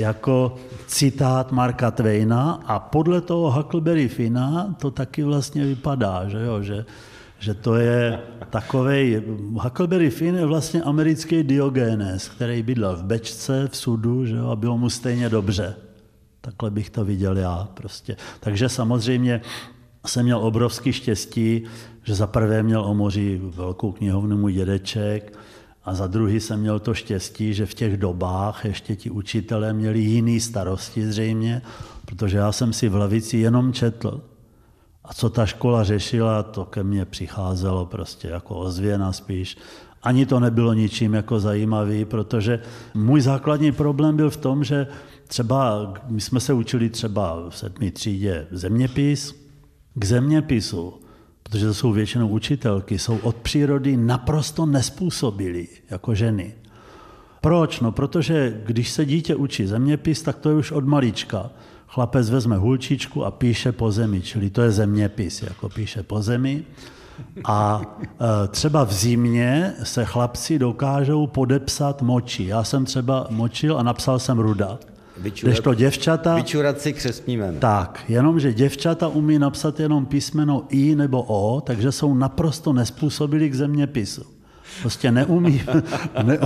jako 0.01 0.55
citát 0.87 1.53
Marka 1.53 1.91
Twaina 1.91 2.63
a 2.67 2.79
podle 2.79 3.21
toho 3.21 3.51
Huckleberry 3.51 4.09
Fina 4.09 4.75
to 4.79 4.91
taky 4.91 5.23
vlastně 5.23 5.65
vypadá, 5.65 6.29
že, 6.29 6.41
jo, 6.41 6.63
že, 6.63 6.85
že 7.39 7.55
to 7.55 7.75
je 7.75 8.21
takový. 8.51 9.23
Huckleberry 9.53 10.11
Finn 10.11 10.37
je 10.37 10.47
vlastně 10.47 10.83
americký 10.83 11.43
Diogenes, 11.43 12.29
který 12.29 12.63
bydlel 12.63 12.97
v 12.97 13.03
Bečce, 13.03 13.69
v 13.71 13.77
sudu, 13.77 14.27
že 14.27 14.37
jo, 14.37 14.49
a 14.49 14.57
bylo 14.57 14.79
mu 14.79 14.91
stejně 14.91 15.29
dobře. 15.29 15.75
Takhle 16.41 16.71
bych 16.71 16.91
to 16.91 17.05
viděl 17.05 17.37
já 17.37 17.69
prostě. 17.75 18.17
Takže 18.41 18.69
samozřejmě 18.69 19.41
jsem 20.07 20.25
měl 20.25 20.39
obrovský 20.39 20.93
štěstí, 20.93 21.63
že 22.03 22.15
za 22.15 22.27
prvé 22.27 22.63
měl 22.63 22.81
o 22.81 22.95
moři 22.95 23.41
velkou 23.43 23.93
knihovnu 23.93 24.37
můj 24.37 24.53
dědeček, 24.53 25.39
A 25.85 25.95
za 25.95 26.07
druhý 26.07 26.41
jsem 26.41 26.61
měl 26.61 26.79
to 26.79 26.95
štěstí, 26.95 27.55
že 27.55 27.67
v 27.67 27.75
těch 27.75 27.97
dobách 27.97 28.65
ještě 28.65 28.97
ti 28.97 29.11
učitelé 29.11 29.73
měli 29.73 29.99
jiný 29.99 30.41
starosti 30.41 31.07
zřejmě, 31.07 31.63
protože 32.05 32.39
já 32.39 32.53
jsem 32.53 32.73
si 32.73 32.89
v 32.89 32.95
lavici 32.95 33.37
jenom 33.37 33.73
četl. 33.73 34.21
A 35.05 35.15
co 35.15 35.31
ta 35.31 35.47
škola 35.47 35.85
řešila, 35.85 36.43
to 36.43 36.65
ke 36.65 36.83
mně 36.83 37.05
přicházelo 37.05 37.87
prostě 37.87 38.29
jako 38.29 38.59
ozvěna 38.59 39.13
spíš. 39.13 39.57
Ani 40.03 40.27
to 40.27 40.41
nebylo 40.41 40.73
ničím 40.73 41.15
jako 41.15 41.41
zajímavý, 41.41 42.05
protože 42.05 42.61
můj 42.95 43.21
základní 43.21 43.73
problém 43.73 44.17
byl 44.17 44.31
v 44.31 44.37
tom, 44.37 44.65
že 44.65 44.87
třeba 45.29 45.93
my 46.09 46.21
jsme 46.21 46.41
se 46.41 46.53
učili 46.53 46.91
třeba 46.91 47.49
v 47.49 47.57
sedmé 47.57 47.91
třídě 47.91 48.47
zeměpis, 48.51 49.35
k 49.95 50.05
zeměpisu, 50.05 51.01
protože 51.43 51.67
to 51.67 51.75
jsou 51.75 51.93
většinou 51.93 52.29
učitelky, 52.29 52.99
jsou 52.99 53.19
od 53.19 53.37
přírody 53.37 53.97
naprosto 53.97 54.67
nespůsobili 54.67 55.69
jako 55.91 56.15
ženy. 56.15 56.55
Proč? 57.41 57.81
No, 57.81 57.93
protože 57.93 58.61
když 58.67 58.91
se 58.91 59.05
dítě 59.05 59.35
učí 59.35 59.67
zeměpis, 59.67 60.23
tak 60.23 60.37
to 60.37 60.49
je 60.49 60.55
už 60.55 60.73
od 60.73 60.85
malička. 60.85 61.51
Chlapec 61.87 62.31
vezme 62.31 62.57
hulčičku 62.57 63.25
a 63.25 63.31
píše 63.31 63.73
po 63.73 63.93
zemi, 63.93 64.23
čili 64.23 64.51
to 64.51 64.63
je 64.63 64.71
zeměpis, 64.71 65.43
jako 65.43 65.69
píše 65.69 66.03
po 66.03 66.23
zemi. 66.23 66.65
A 67.45 67.81
e, 68.01 68.49
třeba 68.49 68.85
v 68.85 68.93
zimě 68.93 69.73
se 69.83 70.05
chlapci 70.05 70.59
dokážou 70.59 71.27
podepsat 71.27 72.03
moči. 72.03 72.45
Já 72.45 72.65
jsem 72.65 72.85
třeba 72.85 73.27
močil 73.31 73.79
a 73.79 73.83
napsal 73.83 74.19
jsem 74.19 74.39
ruda. 74.39 74.79
Vyčurat, 75.21 75.61
to 75.61 75.75
děvčata... 75.75 76.35
Vyčurat 76.35 76.81
si 76.81 76.93
křesní 76.93 77.37
jméno. 77.37 77.59
Tak, 77.59 78.05
jenomže 78.09 78.53
děvčata 78.53 79.09
umí 79.09 79.39
napsat 79.39 79.81
jenom 79.81 80.07
písmeno 80.07 80.65
I 80.69 80.95
nebo 80.95 81.23
O, 81.23 81.61
takže 81.61 81.93
jsou 81.93 82.15
naprosto 82.15 82.73
nespůsobili 82.73 83.51
k 83.51 83.55
zeměpisu. 83.55 84.23
Prostě 84.81 85.13
neumí, 85.13 85.63
ne, 86.23 86.39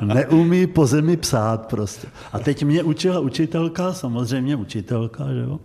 neumí 0.00 0.66
po 0.66 0.86
zemi 0.86 1.16
psát 1.16 1.66
prostě. 1.66 2.08
A 2.32 2.38
teď 2.38 2.64
mě 2.64 2.82
učila 2.82 3.20
učitelka, 3.20 3.92
samozřejmě 3.92 4.56
učitelka, 4.56 5.24
že 5.32 5.40
jo, 5.40 5.60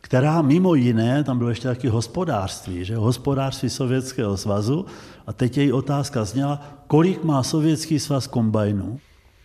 která 0.00 0.42
mimo 0.42 0.74
jiné, 0.74 1.24
tam 1.24 1.38
bylo 1.38 1.50
ještě 1.50 1.68
taky 1.68 1.88
hospodářství, 1.88 2.84
že 2.84 2.96
hospodářství 2.96 3.70
Sovětského 3.70 4.36
svazu, 4.36 4.86
a 5.26 5.32
teď 5.32 5.56
její 5.56 5.72
otázka 5.72 6.24
zněla, 6.24 6.62
kolik 6.86 7.24
má 7.24 7.42
Sovětský 7.42 7.98
svaz 7.98 8.26
kombajnů? 8.26 8.98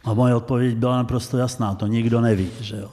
A 0.03 0.13
moje 0.13 0.35
odpověď 0.35 0.75
byla 0.75 0.97
naprosto 0.97 1.37
jasná, 1.37 1.75
to 1.75 1.87
nikdo 1.87 2.21
neví, 2.21 2.49
že 2.61 2.75
jo. 2.75 2.89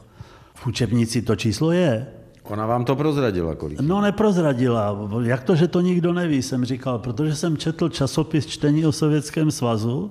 V 0.54 0.66
učebnici 0.66 1.22
to 1.22 1.36
číslo 1.36 1.72
je. 1.72 2.06
Ona 2.42 2.66
vám 2.66 2.84
to 2.84 2.96
prozradila 2.96 3.54
kolik? 3.54 3.80
No 3.80 4.00
neprozradila. 4.00 5.08
Jak 5.22 5.44
to, 5.44 5.56
že 5.56 5.68
to 5.68 5.80
nikdo 5.80 6.12
neví, 6.12 6.42
jsem 6.42 6.64
říkal, 6.64 6.98
protože 6.98 7.34
jsem 7.34 7.56
četl 7.56 7.88
časopis 7.88 8.46
čtení 8.46 8.86
o 8.86 8.92
Sovětském 8.92 9.50
svazu, 9.50 10.10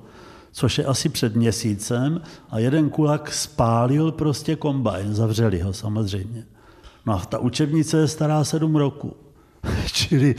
což 0.52 0.78
je 0.78 0.86
asi 0.86 1.10
před 1.10 1.36
měsícem, 1.36 2.22
a 2.50 2.60
jeden 2.60 2.90
kulak 2.90 3.34
spálil 3.34 4.12
prostě 4.12 4.56
kombajn, 4.56 5.14
zavřeli 5.14 5.60
ho 5.60 5.74
samozřejmě. 5.74 6.46
No 7.06 7.14
a 7.14 7.26
ta 7.26 7.40
učebnice 7.40 7.98
je 7.98 8.08
stará 8.08 8.44
sedm 8.44 8.76
roku. 8.76 9.14
čili, 9.92 10.36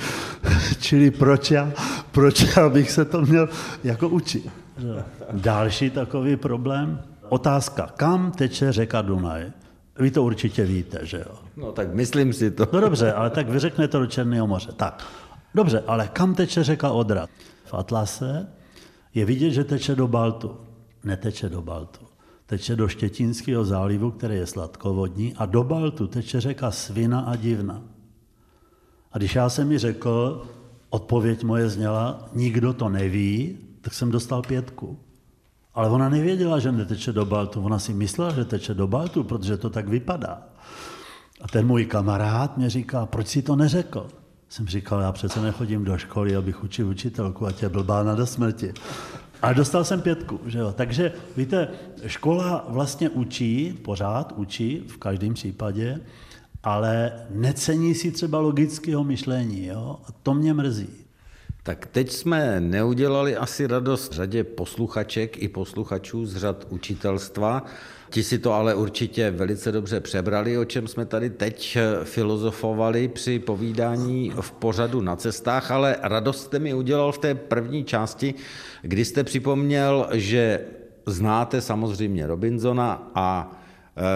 čili 0.81 1.11
proč, 1.11 1.51
já, 1.51 1.73
proč 2.13 2.57
já 2.57 2.69
bych 2.69 2.91
se 2.91 3.05
to 3.05 3.21
měl 3.21 3.49
jako 3.85 4.09
učit? 4.09 4.51
Další 5.33 5.91
takový 5.91 6.37
problém. 6.37 7.03
Otázka, 7.29 7.87
kam 7.97 8.33
teče 8.33 8.73
řeka 8.73 9.03
Dunaj? 9.03 9.53
Vy 9.99 10.11
to 10.11 10.23
určitě 10.23 10.65
víte, 10.65 10.99
že 11.03 11.19
jo? 11.19 11.35
No 11.57 11.73
tak 11.73 11.95
myslím 11.95 12.33
si 12.33 12.51
to. 12.51 12.69
No 12.73 12.81
dobře, 12.81 13.13
ale 13.13 13.31
tak 13.31 13.49
vy 13.49 13.59
řeknete 13.59 13.99
do 13.99 14.07
Černého 14.07 14.47
moře. 14.47 14.73
Tak, 14.77 15.07
dobře, 15.55 15.83
ale 15.87 16.09
kam 16.09 16.35
teče 16.35 16.65
řeka 16.65 16.91
Odra? 16.91 17.27
V 17.65 17.75
Atlase 17.75 18.47
je 19.15 19.25
vidět, 19.25 19.51
že 19.51 19.65
teče 19.65 19.95
do 19.95 20.09
Baltu. 20.09 20.57
Neteče 21.05 21.49
do 21.49 21.63
Baltu. 21.63 22.07
Teče 22.47 22.77
do 22.77 22.89
Štětínského 22.89 23.65
zálivu, 23.65 24.11
který 24.11 24.35
je 24.35 24.47
sladkovodní, 24.47 25.35
a 25.37 25.47
do 25.47 25.65
Baltu 25.65 26.07
teče 26.07 26.41
řeka 26.41 26.71
Svina 26.71 27.21
a 27.21 27.37
Divna. 27.37 27.83
A 29.13 29.19
když 29.19 29.35
já 29.35 29.49
jsem 29.49 29.69
mi 29.69 29.79
řekl, 29.79 30.47
odpověď 30.91 31.45
moje 31.45 31.69
zněla, 31.69 32.29
nikdo 32.35 32.73
to 32.73 32.89
neví, 32.89 33.59
tak 33.87 33.95
jsem 33.95 34.11
dostal 34.11 34.43
pětku. 34.43 34.99
Ale 35.75 35.91
ona 35.91 36.09
nevěděla, 36.09 36.59
že 36.59 36.73
neteče 36.73 37.13
do 37.13 37.25
Baltu. 37.25 37.63
Ona 37.63 37.79
si 37.79 37.95
myslela, 37.95 38.33
že 38.33 38.45
teče 38.45 38.75
do 38.75 38.87
Baltu, 38.87 39.25
protože 39.25 39.57
to 39.57 39.71
tak 39.71 39.89
vypadá. 39.89 40.43
A 41.41 41.49
ten 41.49 41.67
můj 41.67 41.85
kamarád 41.87 42.57
mě 42.57 42.71
říká, 42.71 43.07
proč 43.07 43.29
si 43.29 43.43
to 43.43 43.57
neřekl? 43.57 44.07
Jsem 44.49 44.67
říkal, 44.67 45.01
já 45.01 45.13
přece 45.13 45.41
nechodím 45.41 45.85
do 45.85 45.99
školy, 45.99 46.37
abych 46.37 46.65
učil 46.65 46.89
učitelku 46.89 47.47
a 47.47 47.53
tě 47.53 47.69
blbá 47.69 48.15
do 48.15 48.27
smrti. 48.27 48.75
A 49.43 49.53
dostal 49.53 49.85
jsem 49.85 50.03
pětku. 50.03 50.41
Že 50.47 50.59
jo? 50.59 50.73
Takže 50.73 51.13
víte, 51.37 51.69
škola 52.07 52.67
vlastně 52.69 53.11
učí, 53.11 53.73
pořád 53.73 54.33
učí, 54.37 54.85
v 54.89 54.97
každém 54.97 55.35
případě, 55.35 56.01
ale 56.63 57.13
necení 57.31 57.95
si 57.95 58.11
třeba 58.11 58.39
logického 58.39 59.05
myšlení. 59.05 59.67
Jo? 59.67 60.01
A 60.09 60.13
to 60.23 60.35
mě 60.35 60.55
mrzí. 60.55 61.06
Tak 61.67 61.87
teď 61.87 62.13
jsme 62.13 62.61
neudělali 62.61 63.37
asi 63.37 63.67
radost 63.67 64.13
řadě 64.13 64.45
posluchaček 64.45 65.43
i 65.43 65.49
posluchačů 65.49 66.27
z 66.27 66.37
řad 66.37 66.67
učitelstva. 66.71 67.65
Ti 68.11 68.23
si 68.23 68.39
to 68.39 68.53
ale 68.53 68.75
určitě 68.75 69.31
velice 69.31 69.73
dobře 69.73 70.01
přebrali, 70.01 70.59
o 70.59 70.65
čem 70.65 70.89
jsme 70.89 71.07
tady 71.07 71.31
teď 71.31 71.79
filozofovali 72.05 73.09
při 73.09 73.39
povídání 73.39 74.33
v 74.41 74.53
pořadu 74.53 75.01
na 75.01 75.17
cestách, 75.17 75.71
ale 75.71 75.97
radost 76.03 76.43
jste 76.43 76.59
mi 76.59 76.75
udělal 76.75 77.13
v 77.13 77.19
té 77.19 77.35
první 77.35 77.85
části, 77.85 78.35
kdy 78.83 79.05
jste 79.05 79.25
připomněl, 79.25 80.09
že 80.13 80.61
znáte 81.07 81.61
samozřejmě 81.61 82.27
Robinsona 82.27 83.11
a 83.15 83.57
Eh, 83.57 83.66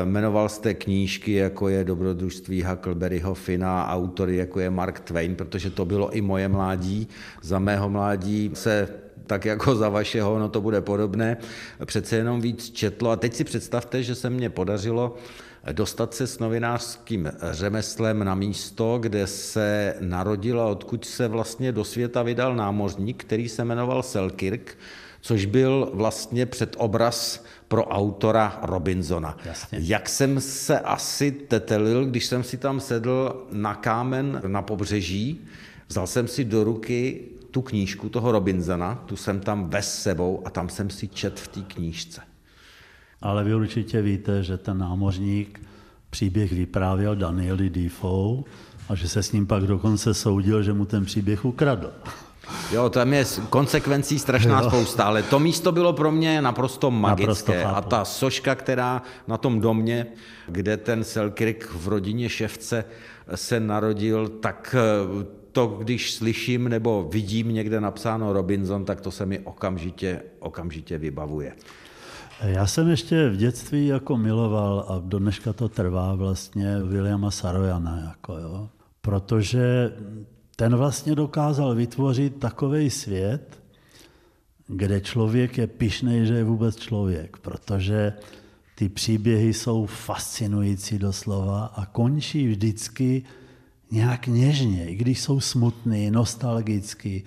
jmenoval 0.04 0.48
jste 0.48 0.74
knížky, 0.74 1.32
jako 1.32 1.68
je 1.68 1.84
Dobrodružství 1.84 2.62
Huckleberryho 2.62 3.34
Fina, 3.34 3.88
autory, 3.88 4.36
jako 4.36 4.60
je 4.60 4.70
Mark 4.70 5.00
Twain, 5.00 5.34
protože 5.34 5.70
to 5.70 5.84
bylo 5.84 6.10
i 6.10 6.20
moje 6.20 6.48
mládí. 6.48 7.08
Za 7.42 7.58
mého 7.58 7.90
mládí 7.90 8.50
se 8.54 8.88
tak 9.26 9.44
jako 9.44 9.74
za 9.74 9.88
vašeho, 9.88 10.38
no 10.38 10.48
to 10.48 10.60
bude 10.60 10.80
podobné, 10.80 11.36
přece 11.84 12.16
jenom 12.16 12.40
víc 12.40 12.70
četlo. 12.70 13.10
A 13.10 13.16
teď 13.16 13.34
si 13.34 13.44
představte, 13.44 14.02
že 14.02 14.14
se 14.14 14.30
mně 14.30 14.50
podařilo 14.50 15.16
dostat 15.72 16.14
se 16.14 16.26
s 16.26 16.38
novinářským 16.38 17.32
řemeslem 17.50 18.24
na 18.24 18.34
místo, 18.34 18.98
kde 18.98 19.26
se 19.26 19.94
narodil 20.00 20.60
a 20.60 20.66
odkud 20.66 21.04
se 21.04 21.28
vlastně 21.28 21.72
do 21.72 21.84
světa 21.84 22.22
vydal 22.22 22.56
námořník, 22.56 23.24
který 23.24 23.48
se 23.48 23.64
jmenoval 23.64 24.02
Selkirk, 24.02 24.78
což 25.20 25.44
byl 25.44 25.90
vlastně 25.94 26.46
předobraz 26.46 27.44
pro 27.68 27.84
autora 27.84 28.60
Robinsona. 28.62 29.36
Jasně. 29.44 29.78
Jak 29.82 30.08
jsem 30.08 30.40
se 30.40 30.80
asi 30.80 31.32
tetelil, 31.32 32.06
když 32.06 32.26
jsem 32.26 32.42
si 32.42 32.56
tam 32.56 32.80
sedl 32.80 33.46
na 33.52 33.74
kámen 33.74 34.42
na 34.46 34.62
pobřeží, 34.62 35.40
vzal 35.88 36.06
jsem 36.06 36.28
si 36.28 36.44
do 36.44 36.64
ruky 36.64 37.20
tu 37.50 37.62
knížku 37.62 38.08
toho 38.08 38.32
Robinsona, 38.32 38.94
tu 39.06 39.16
jsem 39.16 39.40
tam 39.40 39.70
ves 39.70 40.02
sebou 40.02 40.42
a 40.44 40.50
tam 40.50 40.68
jsem 40.68 40.90
si 40.90 41.08
čet 41.08 41.40
v 41.40 41.48
té 41.48 41.60
knížce. 41.60 42.20
Ale 43.22 43.44
vy 43.44 43.54
určitě 43.54 44.02
víte, 44.02 44.42
že 44.42 44.56
ten 44.56 44.78
námořník 44.78 45.60
příběh 46.10 46.52
vyprávěl 46.52 47.16
Danieli 47.16 47.70
Defoe 47.70 48.42
a 48.88 48.94
že 48.94 49.08
se 49.08 49.22
s 49.22 49.32
ním 49.32 49.46
pak 49.46 49.62
dokonce 49.62 50.14
soudil, 50.14 50.62
že 50.62 50.72
mu 50.72 50.84
ten 50.84 51.04
příběh 51.04 51.44
ukradl. 51.44 51.92
Jo, 52.72 52.90
tam 52.90 53.12
je 53.12 53.24
konsekvencí 53.48 54.18
strašná 54.18 54.62
jo. 54.62 54.70
spousta, 54.70 55.04
ale 55.04 55.22
to 55.22 55.38
místo 55.38 55.72
bylo 55.72 55.92
pro 55.92 56.12
mě 56.12 56.42
naprosto 56.42 56.90
magické. 56.90 57.64
Naprosto 57.64 57.76
a 57.76 57.80
ta 57.80 58.04
soška, 58.04 58.54
která 58.54 59.02
na 59.28 59.36
tom 59.36 59.60
domě, 59.60 60.06
kde 60.48 60.76
ten 60.76 61.04
Selkirk 61.04 61.70
v 61.74 61.88
rodině 61.88 62.28
ševce 62.28 62.84
se 63.34 63.60
narodil, 63.60 64.28
tak 64.28 64.74
eh, 64.78 65.24
to, 65.52 65.66
když 65.66 66.14
slyším 66.14 66.68
nebo 66.68 67.08
vidím 67.12 67.54
někde 67.54 67.80
napsáno 67.80 68.32
Robinson, 68.32 68.84
tak 68.84 69.00
to 69.00 69.10
se 69.10 69.26
mi 69.26 69.38
okamžitě, 69.38 70.22
okamžitě 70.38 70.98
vybavuje. 70.98 71.52
Já 72.42 72.66
jsem 72.66 72.88
ještě 72.88 73.28
v 73.28 73.36
dětství 73.36 73.86
jako 73.86 74.16
miloval 74.16 74.86
a 74.88 75.02
do 75.04 75.18
dneška 75.18 75.52
to 75.52 75.68
trvá 75.68 76.14
vlastně 76.14 76.78
Williama 76.82 77.30
Sarojana, 77.30 77.98
jako 78.08 78.38
jo, 78.38 78.68
protože 79.00 79.92
ten 80.60 80.76
vlastně 80.76 81.14
dokázal 81.14 81.74
vytvořit 81.74 82.36
takový 82.36 82.90
svět, 82.90 83.62
kde 84.66 85.00
člověk 85.00 85.58
je 85.58 85.66
pišný, 85.66 86.26
že 86.26 86.34
je 86.34 86.44
vůbec 86.44 86.76
člověk, 86.76 87.36
protože 87.36 88.12
ty 88.74 88.88
příběhy 88.88 89.54
jsou 89.54 89.86
fascinující 89.86 90.98
doslova 90.98 91.64
a 91.66 91.86
končí 91.86 92.48
vždycky 92.48 93.22
nějak 93.90 94.26
něžně, 94.26 94.88
i 94.88 94.94
když 94.94 95.20
jsou 95.20 95.40
smutný, 95.40 96.10
nostalgický, 96.10 97.24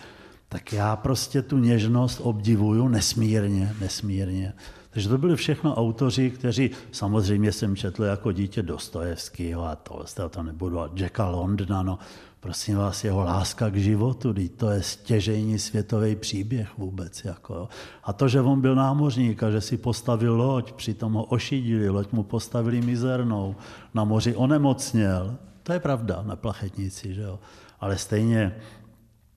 tak 0.50 0.74
já 0.74 0.96
prostě 0.96 1.41
tu 1.41 1.58
něžnost 1.58 2.19
obdivuju 2.24 2.88
nesmírně, 2.88 3.74
nesmírně. 3.82 4.54
Takže 4.89 5.10
to 5.10 5.17
byli 5.17 5.36
všechno 5.36 5.76
autoři, 5.76 6.32
kteří 6.32 6.69
samozřejmě 6.91 7.52
jsem 7.52 7.76
četl 7.76 8.04
jako 8.04 8.32
dítě 8.32 8.63
Dostojevského 8.63 9.65
a 9.65 9.76
to, 9.76 10.06
to 10.30 10.43
nebudu, 10.43 10.80
a 10.80 10.89
Jacka 10.96 11.30
Londna, 11.30 11.84
no, 11.84 12.00
prosím 12.43 12.77
vás, 12.77 13.03
jeho 13.03 13.23
láska 13.23 13.69
k 13.69 13.75
životu, 13.75 14.36
to 14.58 14.69
je 14.69 14.84
stěžejní 14.84 15.60
světový 15.60 16.15
příběh 16.15 16.77
vůbec. 16.77 17.25
Jako, 17.25 17.69
A 18.03 18.13
to, 18.13 18.27
že 18.27 18.41
on 18.41 18.62
byl 18.62 18.75
námořník 18.75 19.43
a 19.43 19.51
že 19.51 19.62
si 19.62 19.77
postavil 19.77 20.36
loď, 20.36 20.71
přitom 20.71 21.13
ho 21.13 21.23
ošidili, 21.23 21.89
loď 21.89 22.12
mu 22.12 22.23
postavili 22.23 22.82
mizernou, 22.82 23.56
na 23.93 24.03
moři 24.03 24.36
onemocněl, 24.36 25.38
to 25.63 25.73
je 25.73 25.79
pravda 25.79 26.23
na 26.27 26.36
plachetnici, 26.36 27.13
že 27.13 27.21
jo. 27.21 27.39
Ale 27.79 27.97
stejně 27.97 28.56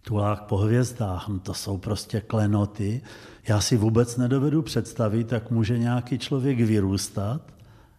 tulák 0.03 0.43
po 0.43 0.57
hvězdách, 0.57 1.29
no 1.29 1.39
to 1.39 1.55
jsou 1.55 1.79
prostě 1.79 2.21
klenoty. 2.21 3.03
Já 3.49 3.61
si 3.61 3.77
vůbec 3.77 4.17
nedovedu 4.17 4.63
představit, 4.63 5.33
jak 5.33 5.51
může 5.51 5.79
nějaký 5.79 6.19
člověk 6.19 6.59
vyrůstat, 6.61 7.41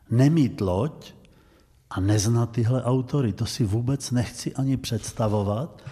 nemít 0.09 0.61
loď 0.61 1.13
a 1.89 1.99
neznat 1.99 2.51
tyhle 2.51 2.83
autory. 2.83 3.33
To 3.33 3.45
si 3.45 3.63
vůbec 3.63 4.11
nechci 4.11 4.53
ani 4.53 4.77
představovat, 4.77 5.83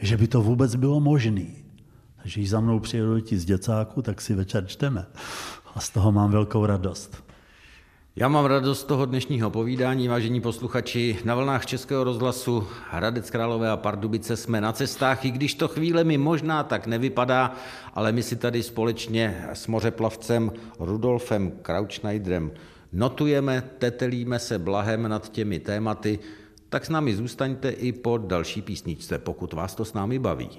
že 0.00 0.16
by 0.16 0.26
to 0.28 0.42
vůbec 0.42 0.74
bylo 0.74 1.00
možné. 1.00 1.46
Takže 2.22 2.40
když 2.40 2.50
za 2.50 2.60
mnou 2.60 2.80
přijedou 2.80 3.20
ti 3.20 3.38
z 3.38 3.44
děcáku, 3.44 4.02
tak 4.02 4.20
si 4.20 4.34
večer 4.34 4.66
čteme. 4.66 5.06
A 5.74 5.80
z 5.80 5.90
toho 5.90 6.12
mám 6.12 6.30
velkou 6.30 6.66
radost. 6.66 7.26
Já 8.18 8.28
mám 8.28 8.44
radost 8.44 8.80
z 8.80 8.84
toho 8.84 9.06
dnešního 9.06 9.50
povídání, 9.50 10.08
vážení 10.08 10.40
posluchači. 10.40 11.18
Na 11.24 11.34
vlnách 11.34 11.66
Českého 11.66 12.04
rozhlasu 12.04 12.66
Hradec 12.90 13.30
Králové 13.30 13.70
a 13.70 13.76
Pardubice 13.76 14.36
jsme 14.36 14.60
na 14.60 14.72
cestách, 14.72 15.24
i 15.24 15.30
když 15.30 15.54
to 15.54 15.68
chvíle 15.68 16.04
mi 16.04 16.18
možná 16.18 16.62
tak 16.62 16.86
nevypadá, 16.86 17.54
ale 17.94 18.12
my 18.12 18.22
si 18.22 18.36
tady 18.36 18.62
společně 18.62 19.48
s 19.52 19.66
mořeplavcem 19.66 20.52
Rudolfem 20.78 21.50
Krautschneiderem 21.62 22.50
notujeme, 22.96 23.62
tetelíme 23.78 24.38
se 24.38 24.58
blahem 24.58 25.08
nad 25.08 25.28
těmi 25.28 25.58
tématy, 25.58 26.18
tak 26.68 26.86
s 26.86 26.88
námi 26.88 27.16
zůstaňte 27.16 27.70
i 27.70 27.92
po 27.92 28.18
další 28.18 28.62
písničce, 28.62 29.18
pokud 29.18 29.52
vás 29.52 29.74
to 29.74 29.84
s 29.84 29.92
námi 29.92 30.18
baví. 30.18 30.50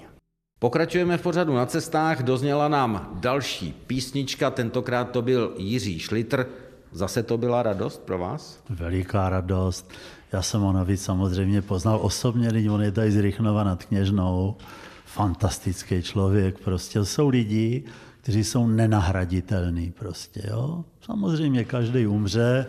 Pokračujeme 0.58 1.18
v 1.18 1.22
pořadu 1.22 1.54
na 1.54 1.66
cestách, 1.66 2.22
dozněla 2.22 2.68
nám 2.68 3.18
další 3.20 3.72
písnička, 3.86 4.50
tentokrát 4.50 5.10
to 5.10 5.22
byl 5.22 5.54
Jiří 5.58 5.98
Šlitr, 5.98 6.46
Zase 6.92 7.22
to 7.22 7.38
byla 7.38 7.62
radost 7.62 8.02
pro 8.02 8.18
vás? 8.18 8.60
Veliká 8.70 9.28
radost. 9.28 9.90
Já 10.32 10.42
jsem 10.42 10.60
ho 10.60 10.72
navíc 10.72 11.02
samozřejmě 11.02 11.62
poznal 11.62 11.98
osobně, 12.02 12.48
když 12.48 12.66
on 12.66 12.82
je 12.82 12.92
tady 12.92 13.12
z 13.12 13.20
Rychnova 13.20 13.64
nad 13.64 13.84
Kněžnou. 13.84 14.56
Fantastický 15.04 16.02
člověk. 16.02 16.58
Prostě 16.58 17.04
jsou 17.04 17.28
lidi, 17.28 17.84
kteří 18.22 18.44
jsou 18.44 18.66
nenahraditelní 18.66 19.90
prostě, 19.90 20.42
jo. 20.50 20.84
Samozřejmě 21.00 21.64
každý 21.64 22.06
umře 22.06 22.66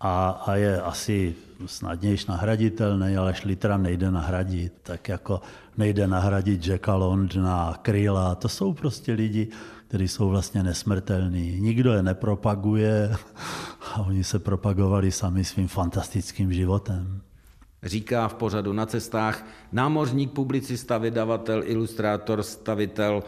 a, 0.00 0.30
a 0.30 0.54
je 0.54 0.80
asi 0.80 1.34
snadnější 1.66 2.26
nahraditelný, 2.28 3.16
ale 3.16 3.34
Šlitra 3.34 3.76
nejde 3.76 4.10
nahradit. 4.10 4.72
Tak 4.82 5.08
jako 5.08 5.40
nejde 5.76 6.06
nahradit 6.06 6.66
Jacka 6.66 6.94
Londna, 6.94 7.78
Kryla. 7.82 8.34
To 8.34 8.48
jsou 8.48 8.72
prostě 8.72 9.12
lidi, 9.12 9.48
kteří 9.88 10.08
jsou 10.08 10.28
vlastně 10.28 10.62
nesmrtelní. 10.62 11.60
Nikdo 11.60 11.92
je 11.92 12.02
nepropaguje 12.02 13.16
a 13.94 14.00
oni 14.00 14.24
se 14.24 14.38
propagovali 14.38 15.12
sami 15.12 15.44
svým 15.44 15.68
fantastickým 15.68 16.52
životem. 16.52 17.20
Říká 17.82 18.28
v 18.28 18.34
pořadu 18.34 18.72
na 18.72 18.86
cestách 18.86 19.46
námořník, 19.72 20.32
publicista, 20.32 20.98
vydavatel, 20.98 21.62
ilustrátor, 21.64 22.42
stavitel 22.42 23.22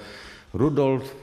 Rudolf 0.55 1.17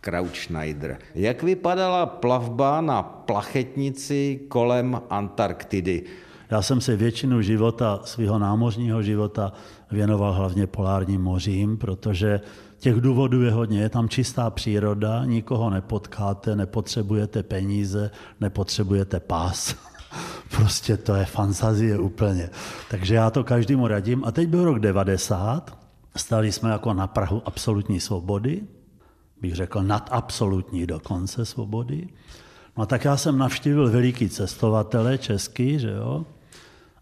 Krautschneider. 0.00 0.98
Jak 1.14 1.42
vypadala 1.42 2.06
plavba 2.06 2.80
na 2.80 3.02
plachetnici 3.02 4.40
kolem 4.48 5.00
Antarktidy? 5.10 6.02
Já 6.50 6.62
jsem 6.62 6.80
se 6.80 6.96
většinu 6.96 7.42
života, 7.42 8.00
svého 8.04 8.38
námořního 8.38 9.02
života, 9.02 9.52
věnoval 9.90 10.32
hlavně 10.32 10.66
polárním 10.66 11.22
mořím, 11.22 11.76
protože 11.76 12.40
Těch 12.84 13.00
důvodů 13.00 13.42
je 13.42 13.50
hodně. 13.50 13.80
Je 13.80 13.88
tam 13.88 14.08
čistá 14.08 14.50
příroda, 14.50 15.24
nikoho 15.24 15.70
nepotkáte, 15.70 16.56
nepotřebujete 16.56 17.42
peníze, 17.42 18.10
nepotřebujete 18.40 19.20
pás. 19.20 19.74
prostě 20.56 20.96
to 20.96 21.14
je 21.14 21.24
fantazie 21.24 21.98
úplně. 21.98 22.50
Takže 22.90 23.14
já 23.14 23.30
to 23.30 23.44
každému 23.44 23.86
radím. 23.86 24.24
A 24.24 24.32
teď 24.32 24.48
byl 24.48 24.64
rok 24.64 24.78
90, 24.78 25.78
stali 26.16 26.52
jsme 26.52 26.70
jako 26.70 26.94
na 26.94 27.06
Prahu 27.06 27.42
absolutní 27.44 28.00
svobody, 28.00 28.62
bych 29.40 29.54
řekl 29.54 29.82
nad 29.82 30.08
absolutní 30.12 30.86
dokonce 30.86 31.44
svobody. 31.44 32.08
No 32.78 32.86
tak 32.86 33.04
já 33.04 33.16
jsem 33.16 33.38
navštívil 33.38 33.90
veliký 33.90 34.28
cestovatele 34.28 35.18
český, 35.18 35.78
že 35.78 35.90
jo, 35.90 36.24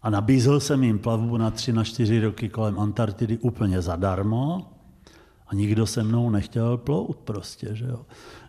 a 0.01 0.09
nabízel 0.09 0.59
jsem 0.59 0.83
jim 0.83 0.99
plavbu 0.99 1.37
na 1.37 1.51
tři, 1.51 1.73
na 1.73 1.83
čtyři 1.83 2.19
roky 2.19 2.49
kolem 2.49 2.79
Antarktidy 2.79 3.37
úplně 3.37 3.81
zadarmo. 3.81 4.69
A 5.47 5.55
nikdo 5.55 5.85
se 5.87 6.03
mnou 6.03 6.29
nechtěl 6.29 6.77
plout 6.77 7.17
prostě, 7.17 7.67
že 7.71 7.85
jo. 7.85 8.05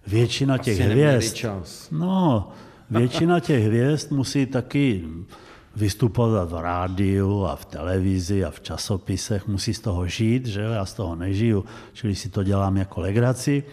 Většina 0.06 0.58
těch 0.58 0.80
Asi 0.80 0.90
hvězd, 0.90 1.34
čas. 1.34 1.88
no, 1.90 2.48
většina 2.90 3.40
těch 3.40 3.64
hvězd 3.64 4.12
musí 4.12 4.46
taky 4.46 5.04
vystupovat 5.76 6.52
v 6.52 6.60
rádiu 6.60 7.44
a 7.44 7.56
v 7.56 7.64
televizi 7.64 8.44
a 8.44 8.50
v 8.50 8.60
časopisech, 8.60 9.48
musí 9.48 9.74
z 9.74 9.80
toho 9.80 10.06
žít, 10.06 10.46
že 10.46 10.60
já 10.60 10.84
z 10.86 10.94
toho 10.94 11.16
nežiju, 11.16 11.64
čili 11.92 12.14
si 12.14 12.28
to 12.28 12.42
dělám 12.42 12.76
jako 12.76 13.00
legraci. 13.00 13.64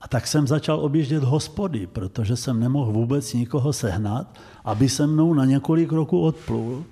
A 0.00 0.08
tak 0.08 0.26
jsem 0.26 0.46
začal 0.46 0.80
objíždět 0.80 1.24
hospody, 1.24 1.86
protože 1.86 2.36
jsem 2.36 2.60
nemohl 2.60 2.92
vůbec 2.92 3.34
nikoho 3.34 3.72
sehnat, 3.72 4.38
aby 4.64 4.88
se 4.88 5.06
mnou 5.06 5.34
na 5.34 5.44
několik 5.44 5.92
roků 5.92 6.20
odplul. 6.20 6.84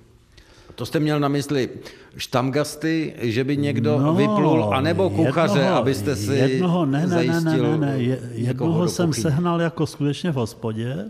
To 0.75 0.85
jste 0.85 0.99
měl 0.99 1.19
na 1.19 1.27
mysli 1.27 1.69
štamgasty, 2.17 3.13
že 3.17 3.43
by 3.43 3.57
někdo 3.57 3.99
no, 3.99 4.13
vyplul, 4.13 4.73
anebo 4.73 5.09
kuchaře, 5.09 5.59
jednoho, 5.59 5.77
abyste 5.77 6.15
si 6.15 6.33
jednoho, 6.33 6.85
ne, 6.85 7.07
ne, 7.07 7.23
ne, 7.23 7.41
ne, 7.41 7.57
ne, 7.57 7.77
ne, 7.77 7.97
jednoho 8.31 8.87
jsem 8.87 9.13
sehnal 9.13 9.61
jako 9.61 9.85
skutečně 9.87 10.31
v 10.31 10.35
hospodě 10.35 11.05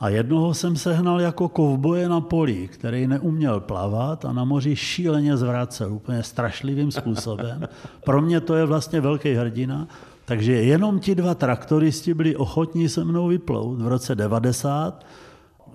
a 0.00 0.08
jednoho 0.08 0.54
jsem 0.54 0.76
sehnal 0.76 1.20
jako 1.20 1.48
kovboje 1.48 2.08
na 2.08 2.20
poli, 2.20 2.68
který 2.68 3.06
neuměl 3.06 3.60
plavat 3.60 4.24
a 4.24 4.32
na 4.32 4.44
moři 4.44 4.76
šíleně 4.76 5.36
zvracel 5.36 5.94
úplně 5.94 6.22
strašlivým 6.22 6.90
způsobem. 6.90 7.68
Pro 8.04 8.22
mě 8.22 8.40
to 8.40 8.54
je 8.54 8.64
vlastně 8.64 9.00
velký 9.00 9.34
hrdina, 9.34 9.88
takže 10.24 10.52
jenom 10.52 11.00
ti 11.00 11.14
dva 11.14 11.34
traktoristi 11.34 12.14
byli 12.14 12.36
ochotní 12.36 12.88
se 12.88 13.04
mnou 13.04 13.28
vyplout 13.28 13.80
v 13.80 13.88
roce 13.88 14.14
90 14.14 15.04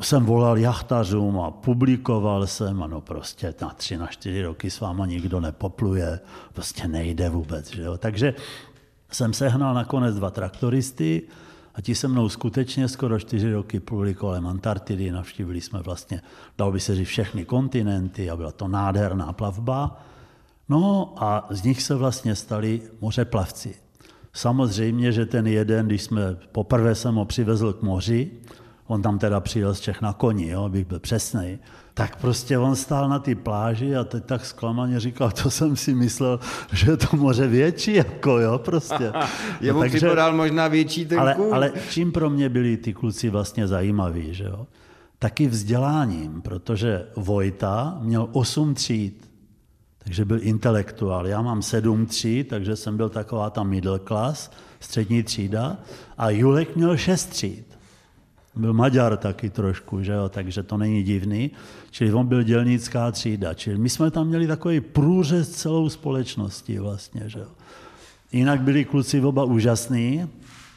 jsem 0.02 0.26
volal 0.26 0.58
jachtařům 0.58 1.40
a 1.40 1.52
publikoval 1.52 2.48
jsem, 2.48 2.84
ano 2.84 3.02
prostě 3.02 3.54
na 3.62 3.70
tři, 3.70 3.98
na 3.98 4.08
čtyři 4.08 4.42
roky 4.44 4.70
s 4.70 4.80
váma 4.80 5.06
nikdo 5.06 5.40
nepopluje, 5.40 6.20
prostě 6.54 6.88
nejde 6.88 7.30
vůbec. 7.30 7.72
Že 7.72 7.82
jo? 7.82 7.98
Takže 7.98 8.34
jsem 9.12 9.34
sehnal 9.34 9.74
nakonec 9.74 10.16
dva 10.16 10.30
traktoristy 10.30 11.22
a 11.76 11.82
ti 11.82 11.96
se 11.96 12.08
mnou 12.08 12.30
skutečně 12.30 12.88
skoro 12.88 13.20
čtyři 13.20 13.54
roky 13.54 13.80
pluli 13.80 14.14
kolem 14.14 14.48
Antarktidy, 14.48 15.12
navštívili 15.12 15.62
jsme 15.62 15.82
vlastně, 15.82 16.22
dal 16.58 16.72
by 16.72 16.80
se 16.80 16.96
říct, 16.96 17.08
všechny 17.08 17.46
kontinenty 17.46 18.30
a 18.30 18.36
byla 18.36 18.52
to 18.52 18.68
nádherná 18.68 19.34
plavba. 19.34 20.02
No 20.70 21.14
a 21.18 21.48
z 21.50 21.64
nich 21.64 21.82
se 21.82 21.96
vlastně 21.96 22.36
stali 22.36 22.82
mořeplavci. 23.02 23.76
Samozřejmě, 24.34 25.12
že 25.12 25.26
ten 25.26 25.48
jeden, 25.48 25.88
když 25.88 26.04
jsme, 26.04 26.22
poprvé 26.52 26.96
jsem 26.96 27.16
ho 27.16 27.26
přivezl 27.26 27.74
k 27.74 27.82
moři, 27.82 28.32
on 28.88 29.02
tam 29.02 29.20
teda 29.20 29.40
přijel 29.40 29.76
z 29.76 29.80
Čech 29.80 30.02
na 30.02 30.14
koni, 30.14 30.50
jo, 30.50 30.64
abych 30.64 30.88
byl 30.88 31.00
přesný, 31.00 31.60
tak 31.94 32.16
prostě 32.16 32.58
on 32.58 32.76
stál 32.76 33.10
na 33.10 33.20
té 33.20 33.36
pláži 33.36 33.96
a 33.96 34.04
teď 34.04 34.26
tak 34.26 34.46
zklamaně 34.46 35.00
říkal, 35.00 35.32
to 35.32 35.52
jsem 35.52 35.76
si 35.76 35.96
myslel, 35.96 36.40
že 36.74 36.92
je 36.92 36.98
to 36.98 37.18
moře 37.18 37.48
větší, 37.48 37.94
jako 37.94 38.40
jo, 38.40 38.58
prostě. 38.58 39.14
Je 39.62 39.74
no, 39.74 39.80
takže, 39.80 39.98
připadal 39.98 40.34
možná 40.34 40.68
větší 40.68 41.06
ten 41.06 41.20
ale, 41.20 41.36
ale 41.52 41.72
čím 41.90 42.12
pro 42.12 42.30
mě 42.30 42.50
byli 42.50 42.78
ty 42.78 42.94
kluci 42.94 43.30
vlastně 43.30 43.68
zajímaví, 43.68 44.34
že 44.34 44.44
jo? 44.44 44.68
Taky 45.20 45.48
vzděláním, 45.48 46.42
protože 46.42 47.06
Vojta 47.16 47.98
měl 48.02 48.30
osm 48.32 48.74
tříd, 48.74 49.30
takže 49.98 50.26
byl 50.26 50.40
intelektuál. 50.42 51.28
Já 51.28 51.42
mám 51.42 51.62
sedm 51.62 52.06
tříd, 52.06 52.48
takže 52.48 52.76
jsem 52.76 52.98
byl 52.98 53.10
taková 53.10 53.50
ta 53.50 53.64
middle 53.64 54.00
class, 54.08 54.52
střední 54.80 55.24
třída, 55.24 55.78
a 56.18 56.30
Julek 56.30 56.76
měl 56.76 56.98
šest 56.98 57.26
tříd 57.26 57.75
byl 58.56 58.74
Maďar 58.74 59.18
taky 59.18 59.50
trošku, 59.50 60.04
že 60.04 60.12
jo, 60.12 60.30
takže 60.30 60.64
to 60.64 60.78
není 60.78 61.04
divný. 61.04 61.52
Čili 61.92 62.14
on 62.14 62.28
byl 62.28 62.44
dělnická 62.44 63.12
třída. 63.12 63.54
Čili 63.54 63.78
my 63.78 63.90
jsme 63.90 64.12
tam 64.12 64.28
měli 64.28 64.48
takový 64.48 64.82
průřez 64.82 65.50
celou 65.50 65.90
společností 65.90 66.78
vlastně, 66.78 67.24
že 67.26 67.40
jo. 67.40 67.48
Jinak 68.32 68.62
byli 68.62 68.86
kluci 68.86 69.22
oba 69.22 69.44
úžasní, 69.44 70.28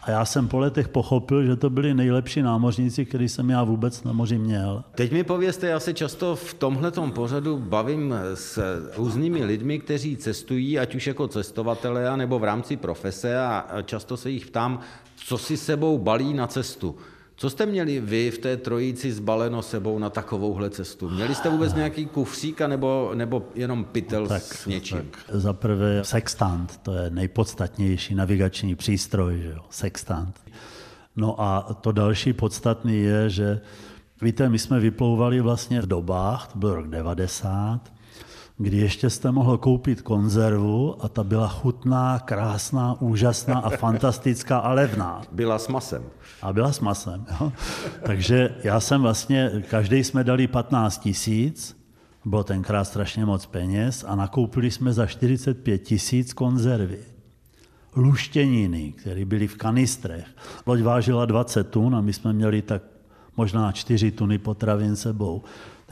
A 0.02 0.10
já 0.10 0.24
jsem 0.24 0.48
po 0.48 0.58
letech 0.58 0.88
pochopil, 0.88 1.44
že 1.44 1.56
to 1.56 1.70
byli 1.70 1.94
nejlepší 1.94 2.42
námořníci, 2.42 3.04
který 3.04 3.28
jsem 3.28 3.50
já 3.50 3.64
vůbec 3.64 4.04
na 4.04 4.12
moři 4.12 4.38
měl. 4.38 4.84
Teď 4.94 5.12
mi 5.12 5.24
povězte, 5.24 5.66
já 5.66 5.80
se 5.80 5.94
často 5.94 6.36
v 6.36 6.54
tomhletom 6.54 7.12
pořadu 7.12 7.58
bavím 7.58 8.14
s 8.34 8.58
různými 8.96 9.44
lidmi, 9.44 9.78
kteří 9.78 10.16
cestují, 10.16 10.78
ať 10.78 10.94
už 10.94 11.06
jako 11.06 11.28
cestovatelé, 11.28 12.16
nebo 12.16 12.38
v 12.38 12.44
rámci 12.44 12.76
profese 12.76 13.38
a 13.38 13.66
často 13.84 14.16
se 14.16 14.30
jich 14.30 14.46
ptám, 14.46 14.80
co 15.16 15.38
si 15.38 15.56
sebou 15.56 15.98
balí 15.98 16.34
na 16.34 16.46
cestu. 16.46 16.96
Co 17.40 17.50
jste 17.50 17.66
měli 17.66 18.00
vy 18.00 18.30
v 18.30 18.38
té 18.38 18.56
trojici 18.56 19.12
zbaleno 19.12 19.62
sebou 19.62 19.98
na 19.98 20.10
takovouhle 20.10 20.70
cestu? 20.70 21.10
Měli 21.10 21.34
jste 21.34 21.48
vůbec 21.48 21.74
nějaký 21.74 22.06
kufřík 22.06 22.60
nebo, 22.60 23.10
nebo 23.14 23.48
jenom 23.54 23.84
pytel 23.84 24.26
tak, 24.26 24.42
s 24.42 24.66
něčím? 24.66 24.98
Tak, 24.98 25.24
za 25.28 25.52
prvé 25.52 26.04
sextant, 26.04 26.76
to 26.82 26.94
je 26.94 27.10
nejpodstatnější 27.10 28.14
navigační 28.14 28.74
přístroj, 28.74 29.40
že 29.42 29.48
jo? 29.50 29.64
sextant. 29.70 30.40
No 31.16 31.40
a 31.40 31.78
to 31.80 31.92
další 31.92 32.32
podstatný 32.32 32.98
je, 32.98 33.30
že 33.30 33.60
víte, 34.22 34.48
my 34.48 34.58
jsme 34.58 34.80
vyplouvali 34.80 35.40
vlastně 35.40 35.80
v 35.82 35.86
dobách, 35.86 36.52
to 36.52 36.58
byl 36.58 36.74
rok 36.74 36.86
90, 36.86 37.92
kdy 38.58 38.76
ještě 38.76 39.10
jste 39.10 39.30
mohl 39.30 39.58
koupit 39.58 40.02
konzervu 40.02 41.04
a 41.04 41.08
ta 41.08 41.24
byla 41.24 41.48
chutná, 41.48 42.18
krásná, 42.18 43.00
úžasná 43.00 43.58
a 43.58 43.70
fantastická 43.76 44.58
a 44.58 44.72
levná. 44.72 45.22
Byla 45.32 45.58
s 45.58 45.68
masem. 45.68 46.02
A 46.42 46.52
byla 46.52 46.72
s 46.72 46.80
masem. 46.80 47.26
Jo. 47.40 47.52
Takže 48.02 48.54
já 48.64 48.80
jsem 48.80 49.02
vlastně, 49.02 49.50
každý 49.70 50.04
jsme 50.04 50.24
dali 50.24 50.46
15 50.46 50.98
tisíc, 50.98 51.76
bylo 52.24 52.44
tenkrát 52.44 52.84
strašně 52.84 53.24
moc 53.24 53.46
peněz 53.46 54.04
a 54.08 54.14
nakoupili 54.14 54.70
jsme 54.70 54.92
za 54.92 55.06
45 55.06 55.78
tisíc 55.78 56.32
konzervy. 56.32 56.98
Luštěniny, 57.96 58.92
které 58.92 59.24
byly 59.24 59.46
v 59.46 59.56
kanistrech. 59.56 60.26
Loď 60.66 60.80
vážila 60.80 61.26
20 61.26 61.70
tun 61.70 61.96
a 61.96 62.00
my 62.00 62.12
jsme 62.12 62.32
měli 62.32 62.62
tak 62.62 62.82
možná 63.36 63.72
4 63.72 64.10
tuny 64.10 64.38
potravin 64.38 64.96
sebou. 64.96 65.42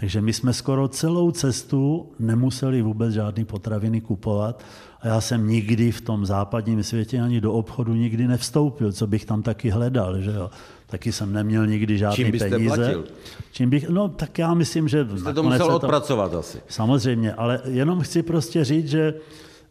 Takže 0.01 0.21
my 0.21 0.33
jsme 0.33 0.53
skoro 0.53 0.89
celou 0.89 1.31
cestu 1.31 2.13
nemuseli 2.19 2.83
vůbec 2.83 3.15
žádné 3.15 3.45
potraviny 3.45 4.01
kupovat 4.01 4.63
a 5.01 5.07
já 5.07 5.21
jsem 5.21 5.49
nikdy 5.49 5.93
v 5.93 6.01
tom 6.01 6.27
západním 6.27 6.83
světě 6.83 7.21
ani 7.21 7.41
do 7.41 7.53
obchodu 7.53 7.95
nikdy 7.95 8.29
nevstoupil, 8.29 8.93
co 8.93 9.07
bych 9.07 9.25
tam 9.25 9.43
taky 9.43 9.71
hledal, 9.71 10.21
že 10.21 10.31
jo. 10.31 10.51
Taky 10.87 11.13
jsem 11.13 11.33
neměl 11.33 11.67
nikdy 11.67 11.99
žádné 11.99 12.17
Čím 12.17 12.31
byste 12.31 12.51
peníze. 12.51 12.77
Platil? 12.77 13.05
Čím 13.53 13.71
bych, 13.71 13.89
no 13.89 14.09
tak 14.09 14.39
já 14.39 14.55
myslím, 14.55 14.89
že... 14.89 15.07
Jste 15.17 15.35
to 15.35 15.43
musel 15.43 15.67
to, 15.67 15.77
odpracovat 15.77 16.35
asi. 16.35 16.59
Samozřejmě, 16.69 17.35
ale 17.35 17.61
jenom 17.65 18.01
chci 18.01 18.23
prostě 18.23 18.65
říct, 18.65 18.89
že 18.89 19.15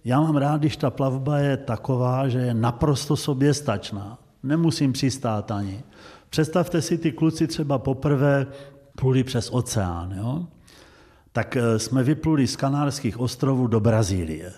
já 0.05 0.21
mám 0.21 0.35
rád, 0.35 0.57
když 0.57 0.77
ta 0.77 0.89
plavba 0.89 1.37
je 1.37 1.57
taková, 1.57 2.27
že 2.27 2.39
je 2.39 2.53
naprosto 2.53 3.15
soběstačná. 3.15 4.17
Nemusím 4.43 4.93
přistát 4.93 5.51
ani. 5.51 5.83
Představte 6.29 6.81
si 6.81 6.97
ty 6.97 7.11
kluci 7.11 7.47
třeba 7.47 7.77
poprvé 7.77 8.47
pluli 8.95 9.23
přes 9.23 9.49
oceán. 9.51 10.11
Jo? 10.17 10.47
Tak 11.31 11.57
eh, 11.57 11.79
jsme 11.79 12.03
vypluli 12.03 12.47
z 12.47 12.55
Kanárských 12.55 13.19
ostrovů 13.19 13.67
do 13.67 13.79
Brazílie. 13.79 14.53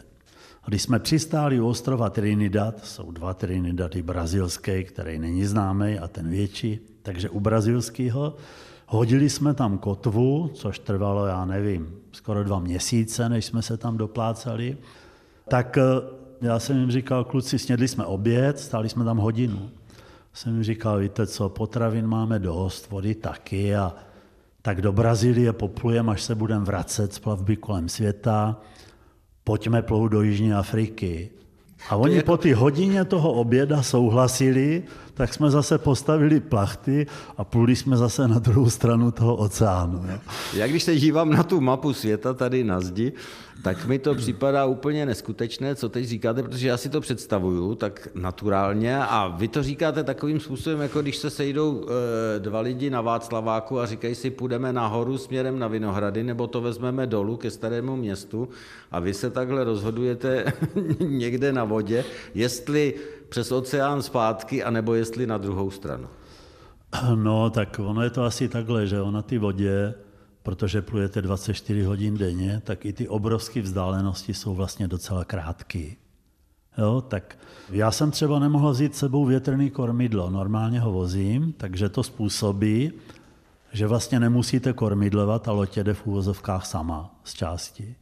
Když 0.67 0.81
jsme 0.81 0.99
přistáli 0.99 1.59
u 1.59 1.67
ostrova 1.67 2.09
Trinidad, 2.09 2.85
jsou 2.85 3.11
dva 3.11 3.33
Trinidady 3.33 4.01
brazilské, 4.01 4.83
který 4.83 5.19
není 5.19 5.45
známý 5.45 5.99
a 5.99 6.07
ten 6.07 6.29
větší, 6.29 6.79
takže 7.01 7.29
u 7.29 7.39
brazilského 7.39 8.35
hodili 8.87 9.29
jsme 9.29 9.53
tam 9.53 9.77
kotvu, 9.77 10.51
což 10.53 10.79
trvalo, 10.79 11.25
já 11.25 11.45
nevím, 11.45 11.95
skoro 12.11 12.43
dva 12.43 12.59
měsíce, 12.59 13.29
než 13.29 13.45
jsme 13.45 13.61
se 13.61 13.77
tam 13.77 13.97
doplácali. 13.97 14.77
Tak 15.49 15.77
eh, 15.77 15.81
já 16.41 16.59
jsem 16.59 16.77
jim 16.77 16.91
říkal, 16.91 17.23
kluci, 17.23 17.59
snědli 17.59 17.87
jsme 17.87 18.05
oběd, 18.05 18.59
stáli 18.59 18.89
jsme 18.89 19.05
tam 19.05 19.17
hodinu. 19.17 19.69
Jsem 20.33 20.53
jim 20.53 20.63
říkal, 20.63 20.99
víte 20.99 21.27
co, 21.27 21.49
potravin 21.49 22.07
máme 22.07 22.39
dost, 22.39 22.89
vody 22.89 23.15
taky 23.15 23.75
a 23.75 23.95
tak 24.67 24.81
do 24.81 24.91
Brazílie 24.91 25.53
poplujeme, 25.53 26.11
až 26.11 26.23
se 26.23 26.35
budeme 26.35 26.65
vracet 26.65 27.13
z 27.13 27.19
plavby 27.19 27.55
kolem 27.55 27.89
světa, 27.89 28.59
pojďme 29.43 29.81
plout 29.81 30.07
do 30.07 30.21
Jižní 30.21 30.53
Afriky. 30.53 31.29
A 31.89 31.95
oni 31.95 32.15
jako... 32.15 32.25
po 32.25 32.37
té 32.37 32.55
hodině 32.55 33.05
toho 33.05 33.31
oběda 33.33 33.83
souhlasili, 33.83 34.83
tak 35.17 35.33
jsme 35.33 35.51
zase 35.51 35.77
postavili 35.77 36.39
plachty 36.39 37.07
a 37.37 37.43
pluli 37.43 37.75
jsme 37.75 37.97
zase 37.97 38.27
na 38.27 38.39
druhou 38.39 38.69
stranu 38.69 39.11
toho 39.11 39.35
oceánu. 39.35 40.03
Jo. 40.11 40.19
Já 40.53 40.67
když 40.67 40.83
se 40.83 40.95
dívám 40.95 41.29
na 41.29 41.43
tu 41.43 41.61
mapu 41.61 41.93
světa 41.93 42.33
tady 42.33 42.63
na 42.63 42.81
zdi, 42.81 43.13
tak 43.63 43.85
mi 43.85 43.99
to 43.99 44.15
připadá 44.15 44.65
úplně 44.65 45.05
neskutečné, 45.05 45.75
co 45.75 45.89
teď 45.89 46.05
říkáte, 46.05 46.43
protože 46.43 46.67
já 46.67 46.77
si 46.77 46.89
to 46.89 47.01
představuju 47.01 47.75
tak 47.75 48.07
naturálně 48.15 48.97
a 48.97 49.27
vy 49.27 49.47
to 49.47 49.63
říkáte 49.63 50.03
takovým 50.03 50.39
způsobem, 50.39 50.81
jako 50.81 51.01
když 51.01 51.17
se 51.17 51.29
sejdou 51.29 51.85
e, 52.35 52.39
dva 52.39 52.59
lidi 52.59 52.89
na 52.89 53.01
Václaváku 53.01 53.79
a 53.79 53.85
říkají 53.85 54.15
si, 54.15 54.29
půjdeme 54.29 54.73
nahoru 54.73 55.17
směrem 55.17 55.59
na 55.59 55.67
Vinohrady, 55.67 56.23
nebo 56.23 56.47
to 56.47 56.61
vezmeme 56.61 57.07
dolů 57.07 57.37
ke 57.37 57.51
starému 57.51 57.95
městu 57.95 58.49
a 58.91 58.99
vy 58.99 59.13
se 59.13 59.29
takhle 59.29 59.63
rozhodujete 59.63 60.53
někde 60.99 61.53
na 61.53 61.63
vodě, 61.63 62.05
jestli 62.33 62.93
přes 63.29 63.51
oceán 63.51 64.01
zpátky, 64.01 64.63
anebo 64.63 64.93
jestli 64.93 65.27
na 65.27 65.37
druhou 65.37 65.71
stranu. 65.71 66.07
No, 67.15 67.49
tak 67.49 67.79
ono 67.83 68.03
je 68.03 68.09
to 68.09 68.23
asi 68.23 68.49
takhle, 68.49 68.87
že 68.87 68.97
na 69.11 69.21
té 69.21 69.39
vodě 69.39 69.93
protože 70.47 70.81
plujete 70.81 71.21
24 71.21 71.83
hodin 71.83 72.17
denně, 72.17 72.61
tak 72.63 72.85
i 72.85 72.93
ty 72.93 73.07
obrovské 73.07 73.61
vzdálenosti 73.61 74.33
jsou 74.33 74.55
vlastně 74.55 74.87
docela 74.87 75.25
krátké. 75.25 75.91
Jo, 76.77 77.03
tak 77.07 77.37
já 77.69 77.91
jsem 77.91 78.11
třeba 78.11 78.39
nemohl 78.39 78.71
vzít 78.71 78.95
sebou 78.95 79.25
větrný 79.25 79.69
kormidlo, 79.69 80.29
normálně 80.29 80.79
ho 80.79 80.91
vozím, 80.91 81.53
takže 81.57 81.89
to 81.89 82.03
způsobí, 82.03 82.91
že 83.73 83.87
vlastně 83.87 84.19
nemusíte 84.19 84.73
kormidlovat 84.73 85.47
a 85.47 85.51
loď 85.51 85.77
jede 85.77 85.93
v 85.93 86.07
úvozovkách 86.07 86.65
sama 86.65 87.15
z 87.23 87.33
části. 87.33 87.95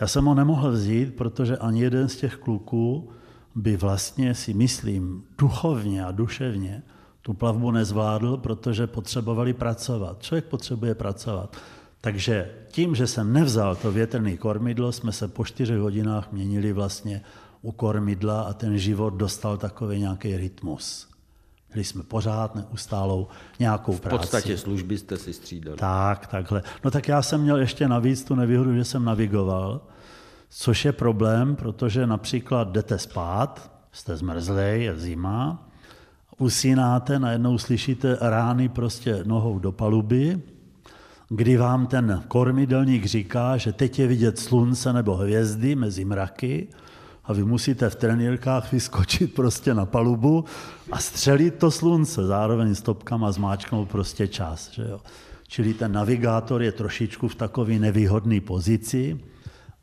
Já 0.00 0.06
jsem 0.06 0.24
ho 0.24 0.34
nemohl 0.34 0.70
vzít, 0.70 1.16
protože 1.16 1.56
ani 1.56 1.82
jeden 1.82 2.08
z 2.08 2.16
těch 2.16 2.36
kluků 2.36 3.10
by 3.58 3.76
vlastně 3.76 4.34
si 4.34 4.54
myslím 4.54 5.24
duchovně 5.38 6.04
a 6.04 6.12
duševně 6.12 6.82
tu 7.22 7.34
plavbu 7.34 7.70
nezvládl, 7.70 8.36
protože 8.36 8.86
potřebovali 8.86 9.52
pracovat. 9.52 10.22
Člověk 10.22 10.44
potřebuje 10.44 10.94
pracovat. 10.94 11.56
Takže 12.00 12.50
tím, 12.70 12.94
že 12.94 13.06
jsem 13.06 13.32
nevzal 13.32 13.76
to 13.76 13.92
větrné 13.92 14.36
kormidlo, 14.36 14.92
jsme 14.92 15.12
se 15.12 15.28
po 15.28 15.44
čtyřech 15.44 15.78
hodinách 15.78 16.32
měnili 16.32 16.72
vlastně 16.72 17.22
u 17.62 17.72
kormidla 17.72 18.42
a 18.42 18.52
ten 18.52 18.78
život 18.78 19.14
dostal 19.14 19.56
takový 19.56 19.98
nějaký 19.98 20.36
rytmus. 20.36 21.08
Měli 21.68 21.84
jsme 21.84 22.02
pořád 22.02 22.54
neustálou 22.54 23.28
nějakou 23.58 23.96
práci. 23.96 24.16
V 24.16 24.20
podstatě 24.20 24.58
služby 24.58 24.98
jste 24.98 25.16
si 25.16 25.32
střídali. 25.32 25.76
Tak, 25.76 26.26
takhle. 26.26 26.62
No 26.84 26.90
tak 26.90 27.08
já 27.08 27.22
jsem 27.22 27.40
měl 27.40 27.56
ještě 27.56 27.88
navíc 27.88 28.24
tu 28.24 28.34
nevýhodu, 28.34 28.74
že 28.74 28.84
jsem 28.84 29.04
navigoval, 29.04 29.80
což 30.50 30.84
je 30.84 30.92
problém, 30.92 31.56
protože 31.56 32.06
například 32.06 32.68
jdete 32.72 32.98
spát, 32.98 33.70
jste 33.92 34.16
zmrzlej, 34.16 34.82
je 34.82 34.98
zima, 34.98 35.68
usínáte, 36.38 37.18
najednou 37.18 37.58
slyšíte 37.58 38.18
rány 38.20 38.68
prostě 38.68 39.22
nohou 39.24 39.58
do 39.58 39.72
paluby, 39.72 40.40
kdy 41.28 41.56
vám 41.56 41.86
ten 41.86 42.22
kormidelník 42.28 43.04
říká, 43.04 43.56
že 43.56 43.72
teď 43.72 43.98
je 43.98 44.06
vidět 44.06 44.38
slunce 44.38 44.92
nebo 44.92 45.14
hvězdy 45.14 45.74
mezi 45.74 46.04
mraky 46.04 46.68
a 47.24 47.32
vy 47.32 47.44
musíte 47.44 47.90
v 47.90 47.96
trenýrkách 47.96 48.72
vyskočit 48.72 49.34
prostě 49.34 49.74
na 49.74 49.86
palubu 49.86 50.44
a 50.92 50.98
střelit 50.98 51.54
to 51.54 51.70
slunce, 51.70 52.26
zároveň 52.26 52.74
stopkama 52.74 53.32
zmáčknout 53.32 53.88
prostě 53.88 54.28
čas. 54.28 54.70
Že 54.72 54.82
jo? 54.82 55.00
Čili 55.48 55.74
ten 55.74 55.92
navigátor 55.92 56.62
je 56.62 56.72
trošičku 56.72 57.28
v 57.28 57.34
takové 57.34 57.78
nevýhodné 57.78 58.40
pozici, 58.40 59.20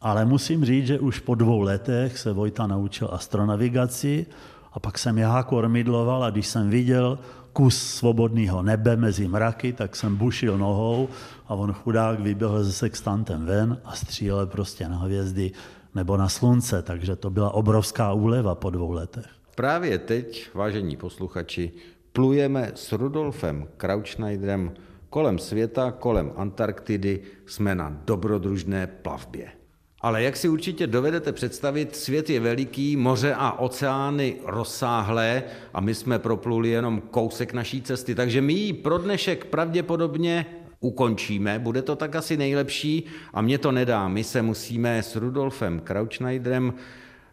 ale 0.06 0.26
musím 0.26 0.66
říct, 0.66 0.88
že 0.88 1.00
už 1.00 1.20
po 1.20 1.36
dvou 1.36 1.62
letech 1.62 2.18
se 2.18 2.34
Vojta 2.34 2.68
naučil 2.68 3.10
astronavigaci, 3.12 4.26
a 4.74 4.80
pak 4.80 4.98
jsem 4.98 5.18
já 5.18 5.44
kormidloval 5.44 6.24
a 6.24 6.30
když 6.30 6.48
jsem 6.48 6.70
viděl 6.70 7.20
kus 7.54 7.78
svobodného 7.78 8.62
nebe 8.62 8.96
mezi 8.98 9.28
mraky, 9.28 9.74
tak 9.74 9.96
jsem 9.96 10.16
bušil 10.16 10.58
nohou 10.58 11.10
a 11.48 11.56
on 11.56 11.74
chudák 11.74 12.20
vyběhl 12.20 12.64
se 12.64 12.72
sextantem 12.72 13.46
ven 13.46 13.78
a 13.86 13.96
střílel 13.96 14.48
prostě 14.48 14.90
na 14.90 14.98
hvězdy 14.98 15.52
nebo 15.96 16.18
na 16.18 16.30
slunce, 16.30 16.82
takže 16.82 17.16
to 17.16 17.30
byla 17.30 17.54
obrovská 17.54 18.14
úleva 18.14 18.56
po 18.56 18.70
dvou 18.70 18.92
letech. 18.92 19.30
Právě 19.56 19.98
teď, 20.00 20.50
vážení 20.54 20.98
posluchači, 20.98 21.72
plujeme 22.14 22.72
s 22.76 22.92
Rudolfem 22.92 23.68
Krautschneiderem 23.78 24.72
kolem 25.10 25.40
světa, 25.40 25.92
kolem 25.92 26.32
Antarktidy, 26.36 27.20
jsme 27.46 27.76
na 27.76 27.98
dobrodružné 28.06 28.88
plavbě. 28.88 29.65
Ale 30.06 30.24
jak 30.24 30.38
si 30.38 30.50
určitě 30.50 30.88
dovedete 30.88 31.32
představit, 31.32 31.96
svět 31.96 32.30
je 32.30 32.40
veliký, 32.40 32.96
moře 32.96 33.34
a 33.38 33.60
oceány 33.60 34.36
rozsáhlé 34.46 35.44
a 35.74 35.82
my 35.82 35.96
jsme 35.96 36.20
propluli 36.20 36.70
jenom 36.70 37.02
kousek 37.02 37.54
naší 37.54 37.82
cesty, 37.82 38.16
takže 38.16 38.42
my 38.42 38.54
ji 38.54 38.74
pro 38.74 38.98
dnešek 38.98 39.46
pravděpodobně 39.46 40.46
ukončíme, 40.80 41.60
bude 41.60 41.82
to 41.82 41.96
tak 41.96 42.16
asi 42.16 42.38
nejlepší 42.38 43.04
a 43.34 43.42
mě 43.42 43.58
to 43.58 43.72
nedá. 43.72 44.08
My 44.08 44.24
se 44.24 44.42
musíme 44.42 45.04
s 45.04 45.16
Rudolfem 45.16 45.80
Krautschneiderem 45.80 46.74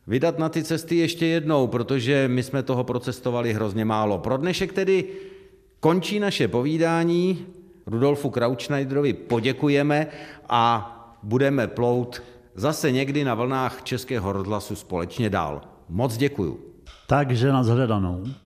vydat 0.06 0.38
na 0.38 0.48
ty 0.48 0.64
cesty 0.64 0.96
ještě 0.96 1.26
jednou, 1.26 1.66
protože 1.66 2.28
my 2.28 2.42
jsme 2.42 2.62
toho 2.62 2.84
procestovali 2.84 3.52
hrozně 3.52 3.84
málo. 3.84 4.18
Pro 4.18 4.36
dnešek 4.36 4.72
tedy 4.72 5.04
končí 5.80 6.20
naše 6.20 6.48
povídání. 6.48 7.46
Rudolfu 7.86 8.30
Krautschneiderovi 8.30 9.12
poděkujeme 9.12 10.06
a 10.48 10.88
budeme 11.22 11.66
plout 11.66 12.22
zase 12.55 12.92
někdy 12.92 13.24
na 13.24 13.34
vlnách 13.34 13.82
Českého 13.82 14.32
rozhlasu 14.32 14.76
společně 14.76 15.30
dál. 15.30 15.61
Moc 15.88 16.16
děkuju. 16.16 16.61
Takže 17.07 17.53
na 17.53 17.62
zhledanou. 17.62 18.24